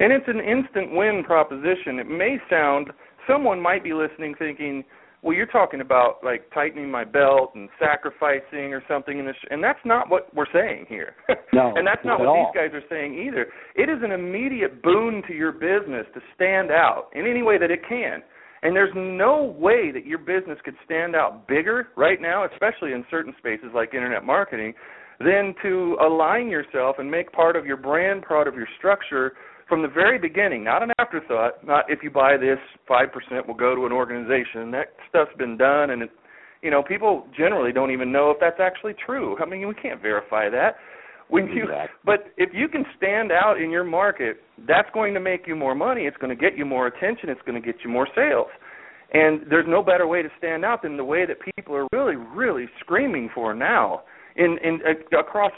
[0.00, 2.00] And it's an instant win proposition.
[2.00, 2.90] It may sound
[3.28, 4.84] someone might be listening thinking,
[5.22, 9.62] well, you're talking about like tightening my belt and sacrificing or something in this, and
[9.62, 11.14] that's not what we're saying here.
[11.50, 12.52] No, and that's not, not what all.
[12.52, 13.46] these guys are saying either.
[13.74, 17.70] It is an immediate boon to your business to stand out in any way that
[17.70, 18.22] it can.
[18.62, 23.04] And there's no way that your business could stand out bigger right now, especially in
[23.10, 24.74] certain spaces like internet marketing,
[25.20, 29.32] than to align yourself and make part of your brand, part of your structure
[29.68, 32.58] from the very beginning, not an afterthought, not if you buy this,
[32.88, 34.70] 5% will go to an organization.
[34.70, 36.10] That stuff's been done and it
[36.62, 39.36] you know, people generally don't even know if that's actually true.
[39.40, 40.76] I mean, we can't verify that.
[41.28, 41.98] When you Exactly.
[42.04, 45.74] but if you can stand out in your market, that's going to make you more
[45.74, 48.48] money, it's going to get you more attention, it's going to get you more sales.
[49.12, 52.16] And there's no better way to stand out than the way that people are really
[52.16, 54.02] really screaming for now
[54.36, 54.80] in in
[55.18, 55.52] across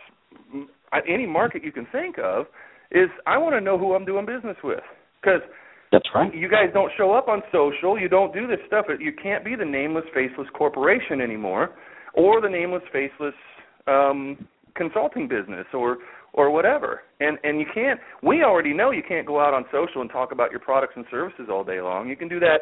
[1.09, 2.47] any market you can think of
[2.91, 4.81] is I want to know who I'm doing business with
[5.21, 5.41] because
[5.93, 6.35] That's right.
[6.35, 8.87] you guys don't show up on social, you don't do this stuff.
[8.99, 11.71] You can't be the nameless, faceless corporation anymore,
[12.15, 13.35] or the nameless, faceless
[13.87, 15.99] um, consulting business, or
[16.33, 17.03] or whatever.
[17.21, 17.99] And and you can't.
[18.23, 21.05] We already know you can't go out on social and talk about your products and
[21.11, 22.09] services all day long.
[22.09, 22.59] You can do that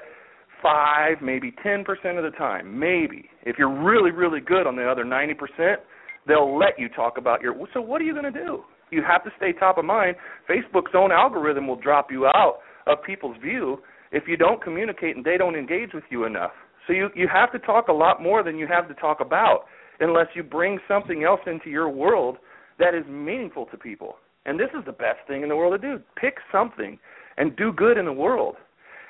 [0.63, 3.29] five, maybe ten percent of the time, maybe.
[3.45, 5.81] If you're really, really good on the other ninety percent,
[6.27, 7.55] they'll let you talk about your.
[7.75, 8.63] So what are you going to do?
[8.91, 10.17] You have to stay top of mind.
[10.49, 13.79] Facebook's own algorithm will drop you out of people's view
[14.13, 16.53] if you don't communicate and they don't engage with you enough.
[16.87, 19.65] So you you have to talk a lot more than you have to talk about
[20.01, 22.39] unless you bring something else into your world
[22.79, 24.17] that is meaningful to people.
[24.47, 26.03] And this is the best thing in the world to do.
[26.17, 26.99] Pick something
[27.37, 28.57] and do good in the world.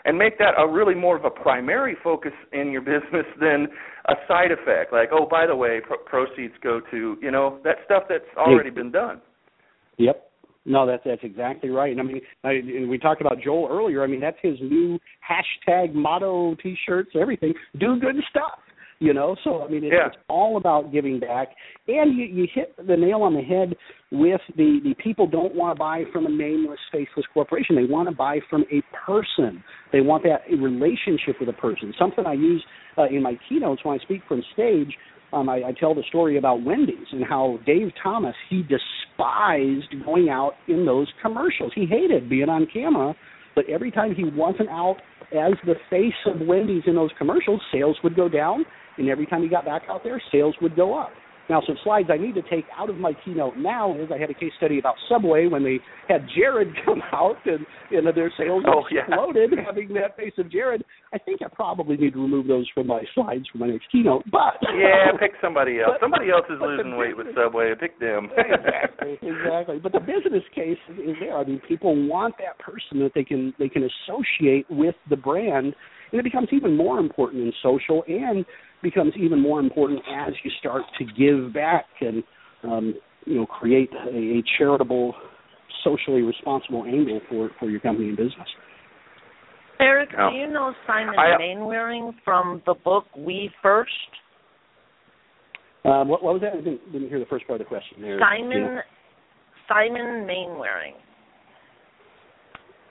[0.05, 3.69] And make that a really more of a primary focus in your business than
[4.09, 4.93] a side effect.
[4.93, 8.71] Like, oh, by the way, pro- proceeds go to, you know, that stuff that's already
[8.71, 9.21] been done.
[9.99, 10.25] Yep.
[10.65, 11.91] No, that's that's exactly right.
[11.91, 14.03] And I mean, I, and we talked about Joel earlier.
[14.03, 17.55] I mean, that's his new hashtag motto, T-shirts, everything.
[17.79, 18.59] Do good stuff.
[19.01, 20.09] You know, so I mean, it's, Yeah.
[20.09, 21.51] it's all about giving back.
[21.87, 23.77] And you you hit the nail on the head
[24.11, 27.77] with the the people don't want to buy from a nameless, faceless corporation.
[27.77, 29.63] They want to buy from a person.
[29.93, 31.95] They want that relationship with a person.
[31.99, 32.63] Something I use
[32.99, 34.93] uh, in my keynotes when I speak from stage
[35.33, 38.63] um, I, I tell the story about Wendy's and how Dave Thomas he
[39.19, 41.73] despised going out in those commercials.
[41.75, 43.15] He hated being on camera,
[43.55, 44.97] but every time he wasn't out
[45.33, 48.65] as the face of Wendy's in those commercials, sales would go down,
[48.97, 51.11] and every time he got back out there, sales would go up.
[51.49, 54.29] Now, some slides I need to take out of my keynote now is I had
[54.31, 55.79] a case study about Subway when they
[56.09, 59.03] had Jared come out and, and their sales Oh, yeah.
[59.65, 60.85] having that face of Jared.
[61.13, 64.25] I think I probably need to remove those from my slides for my next keynote.
[64.31, 65.93] But Yeah, pick somebody else.
[65.95, 67.73] But- Somebody else is losing weight with Subway.
[67.79, 68.29] Pick them.
[68.37, 69.79] exactly, exactly.
[69.79, 71.37] But the business case is, is there.
[71.39, 75.75] I mean, people want that person that they can they can associate with the brand,
[76.13, 78.45] and it becomes even more important in social, and
[78.83, 82.23] becomes even more important as you start to give back and
[82.63, 85.15] um, you know create a, a charitable,
[85.85, 88.49] socially responsible angle for for your company and business.
[89.81, 93.91] Eric, do you know Simon I- Mainwaring from the book We First?
[95.85, 96.53] Um, what, what was that?
[96.55, 98.03] I didn't, didn't hear the first part of the question.
[98.03, 98.83] There, Simon Gina.
[99.69, 100.95] Simon Mainwaring.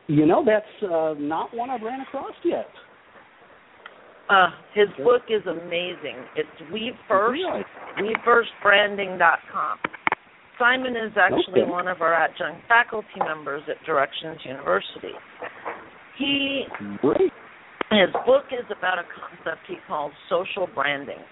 [0.08, 2.68] You know, that's uh, not one I've ran across yet.
[4.30, 5.04] Uh, his Okay.
[5.04, 6.18] book is amazing.
[6.36, 7.42] It's We First?
[7.98, 9.80] WeFirstBranding.com.
[10.60, 11.70] Simon is actually Okay.
[11.72, 15.16] one of our adjunct faculty members at Directions University.
[16.16, 16.68] He
[17.02, 17.32] Great.
[17.92, 21.24] his book is about a concept he calls social branding.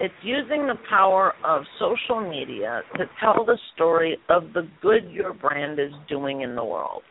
[0.00, 5.32] It's using the power of social media to tell the story of the good your
[5.32, 7.02] brand is doing in the world.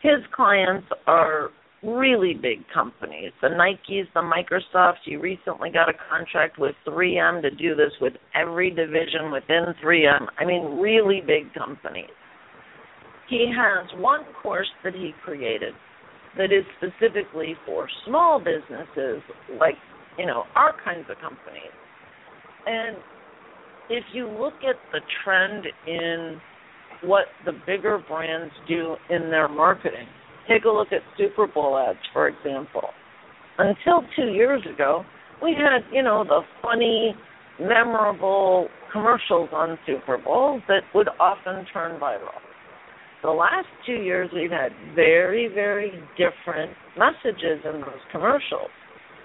[0.00, 1.50] His clients are
[1.82, 5.02] really big companies the Nikes, the Microsofts.
[5.04, 10.26] He recently got a contract with 3M to do this with every division within 3M.
[10.38, 12.10] I mean, really big companies.
[13.28, 15.74] He has one course that he created
[16.36, 19.22] that is specifically for small businesses
[19.60, 19.74] like
[20.18, 21.72] you know our kinds of companies
[22.66, 22.96] and
[23.90, 26.40] if you look at the trend in
[27.02, 30.06] what the bigger brands do in their marketing
[30.48, 32.88] take a look at super bowl ads for example.
[33.58, 35.04] Until two years ago
[35.42, 37.14] we had you know the funny
[37.60, 42.40] memorable commercials on super bowls that would often turn viral.
[43.22, 48.70] The last two years we've had very, very different messages in those commercials.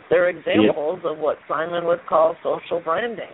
[0.10, 3.34] They're examples of what Simon would call social branding,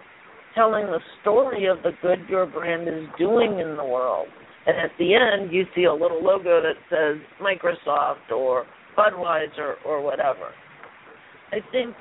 [0.56, 4.28] telling the story of the good your brand is doing in the world,
[4.66, 8.66] And at the end, you see a little logo that says Microsoft or
[8.98, 10.52] Budweiser or whatever.
[11.52, 11.96] I think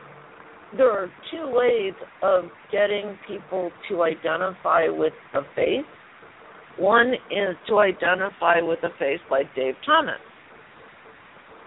[0.77, 5.85] there are two ways of getting people to identify with a face.
[6.79, 10.21] One is to identify with a face like Dave Thomas.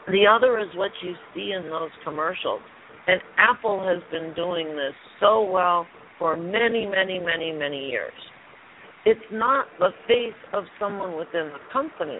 [0.07, 2.61] The other is what you see in those commercials.
[3.07, 5.85] And Apple has been doing this so well
[6.17, 8.13] for many, many, many, many years.
[9.05, 12.19] It's not the face of someone within the company.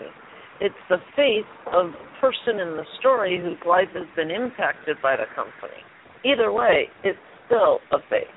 [0.61, 5.15] It's the face of the person in the story whose life has been impacted by
[5.15, 5.81] the company.
[6.23, 8.29] Either way, it's still a face.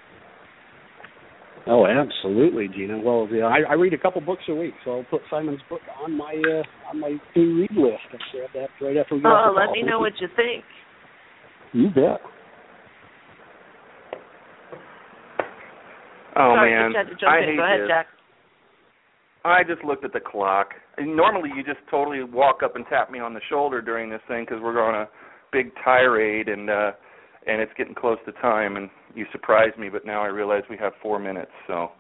[1.66, 2.98] Oh, absolutely, Gina.
[2.98, 5.82] Well, yeah, I, I read a couple books a week, so I'll put Simon's book
[6.02, 8.00] on my uh, on my to read list.
[8.12, 10.64] I'll share that right after we get Oh, let me know what you think.
[11.74, 12.20] You bet.
[16.36, 17.44] Oh Sorry, man, just had to jump I in.
[17.50, 17.88] hate Go ahead, this.
[17.88, 18.06] Jack.
[19.44, 20.70] I just looked at the clock.
[20.96, 24.20] And normally, you just totally walk up and tap me on the shoulder during this
[24.28, 25.08] thing because we're on a
[25.52, 26.90] big tirade and uh
[27.46, 28.76] and it's getting close to time.
[28.76, 31.52] And you surprised me, but now I realize we have four minutes.
[31.66, 31.90] So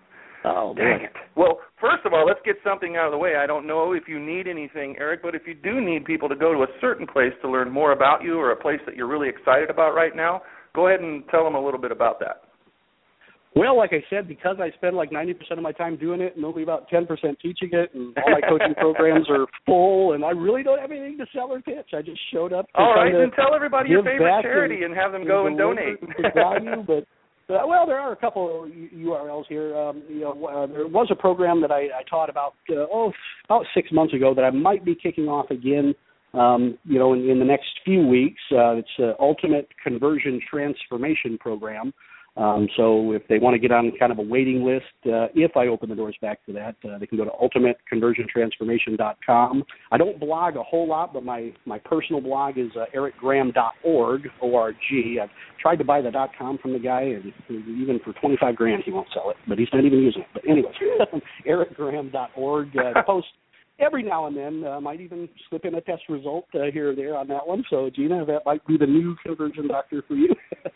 [0.44, 1.12] Oh, dang it.
[1.36, 3.36] Well, first of all, let's get something out of the way.
[3.36, 6.36] I don't know if you need anything, Eric, but if you do need people to
[6.36, 9.08] go to a certain place to learn more about you or a place that you're
[9.08, 10.42] really excited about right now,
[10.74, 12.42] go ahead and tell them a little bit about that.
[13.58, 16.44] Well, like I said, because I spend like 90% of my time doing it and
[16.44, 17.08] only about 10%
[17.42, 21.18] teaching it, and all my coaching programs are full, and I really don't have anything
[21.18, 21.90] to sell or pitch.
[21.92, 22.66] I just showed up.
[22.68, 25.74] To All right, then tell everybody your favorite charity and, have them go and deliver
[25.74, 26.00] donate.
[26.00, 27.04] the value, but
[27.52, 29.76] uh, well, there are a couple of URLs here.
[29.76, 33.12] Um, you know, uh, there was a program that I, I taught about uh, oh
[33.46, 35.94] about six months ago that I might be kicking off again.
[36.34, 38.40] Um, you know, in, in the next few weeks.
[38.52, 41.92] Uh, it's uh, Ultimate Conversion Transformation Program.
[42.38, 45.56] Um, so if they want to get on kind of a waiting list, uh, if
[45.56, 49.64] I open the doors back to that, uh, they can go to ultimateconversiontransformation.com.
[49.90, 55.18] I don't blog a whole lot, but my, my personal blog is uh, ericgraham.org, O-R-G.
[55.20, 55.30] I've
[55.60, 58.92] tried to buy the dot .com from the guy, and even for 25 grand he
[58.92, 60.28] won't sell it, but he's not even using it.
[60.32, 60.76] But anyways,
[61.46, 62.76] ericgraham.org.
[62.76, 63.26] Uh, post
[63.80, 64.64] every now and then.
[64.64, 67.64] Uh, might even slip in a test result uh, here or there on that one.
[67.70, 70.34] So Gina, that might be the new conversion doctor for you.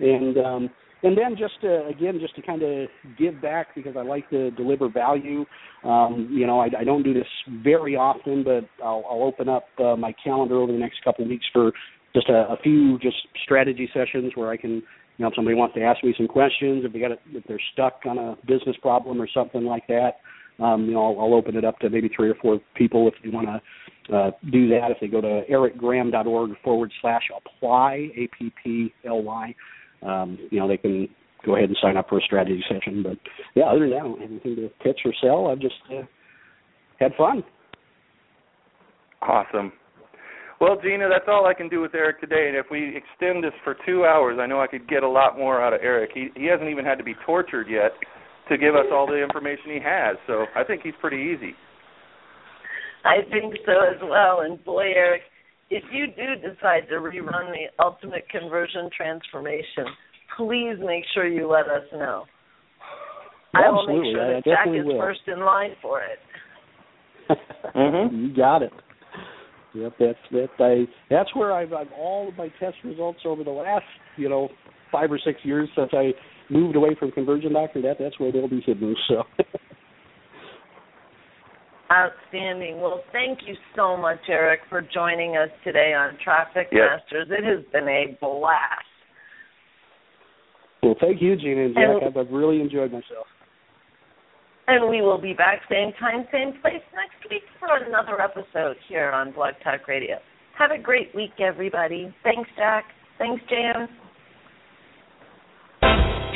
[0.00, 0.70] and um,
[1.02, 2.88] and then just to, again, just to kind of
[3.18, 5.46] give back because I like to deliver value.
[5.82, 7.26] Um, you know, I, I don't do this
[7.62, 11.30] very often, but I'll, I'll open up uh, my calendar over the next couple of
[11.30, 11.72] weeks for
[12.14, 14.82] just a, a few just strategy sessions where I can, you
[15.24, 17.60] know, if somebody wants to ask me some questions, if they got, a, if they're
[17.72, 20.16] stuck on a business problem or something like that,
[20.62, 23.14] um, you know, I'll, I'll open it up to maybe three or four people if
[23.24, 24.90] they want to uh, do that.
[24.90, 29.54] If they go to ericgraham.org forward slash apply, A P P L Y,
[30.02, 31.08] um, you know, they can
[31.44, 33.02] go ahead and sign up for a strategy session.
[33.02, 33.18] But
[33.54, 35.48] yeah, other than that, I don't have anything to pitch or sell.
[35.48, 36.02] I've just uh,
[36.98, 37.42] had fun.
[39.22, 39.72] Awesome.
[40.60, 42.48] Well, Gina, that's all I can do with Eric today.
[42.48, 45.38] And if we extend this for two hours, I know I could get a lot
[45.38, 46.10] more out of Eric.
[46.12, 47.92] He he hasn't even had to be tortured yet
[48.50, 50.16] to give us all the information he has.
[50.26, 51.54] So I think he's pretty easy.
[53.04, 54.40] I think so as well.
[54.42, 55.22] And boy, Eric,
[55.70, 59.86] if you do decide to rerun the ultimate conversion transformation,
[60.36, 62.24] please make sure you let us know.
[63.54, 64.02] I will Absolutely.
[64.02, 64.98] make sure that Jack is will.
[64.98, 66.18] first in line for it.
[67.74, 68.16] mm-hmm.
[68.16, 68.72] You got it.
[69.74, 70.48] Yep, that's that.
[70.58, 73.84] I that's where I've, I've all of my test results over the last
[74.16, 74.48] you know
[74.90, 76.10] five or six years since I
[76.50, 77.80] moved away from conversion doctor.
[77.82, 78.96] That that's where they'll be hidden.
[79.08, 79.22] So.
[81.90, 82.80] Outstanding.
[82.80, 87.00] Well, thank you so much, Eric, for joining us today on Traffic Yes.
[87.02, 87.26] Masters.
[87.30, 88.86] It has been a blast.
[90.84, 91.84] Well, thank you, Gina and Jack.
[91.84, 93.26] And- I've, I've really enjoyed myself.
[94.68, 99.10] And we will be back same time, same place next week for another episode here
[99.10, 100.18] on Blog Talk Radio.
[100.56, 102.14] Have a great week, everybody.
[102.22, 102.84] Thanks, Jack.
[103.18, 103.88] Thanks, Jan.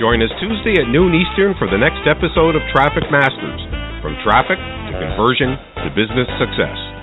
[0.00, 3.73] Join us Tuesday at noon Eastern for the next episode of Traffic Masters
[4.04, 6.93] From Traffic to Conversion to Business Success.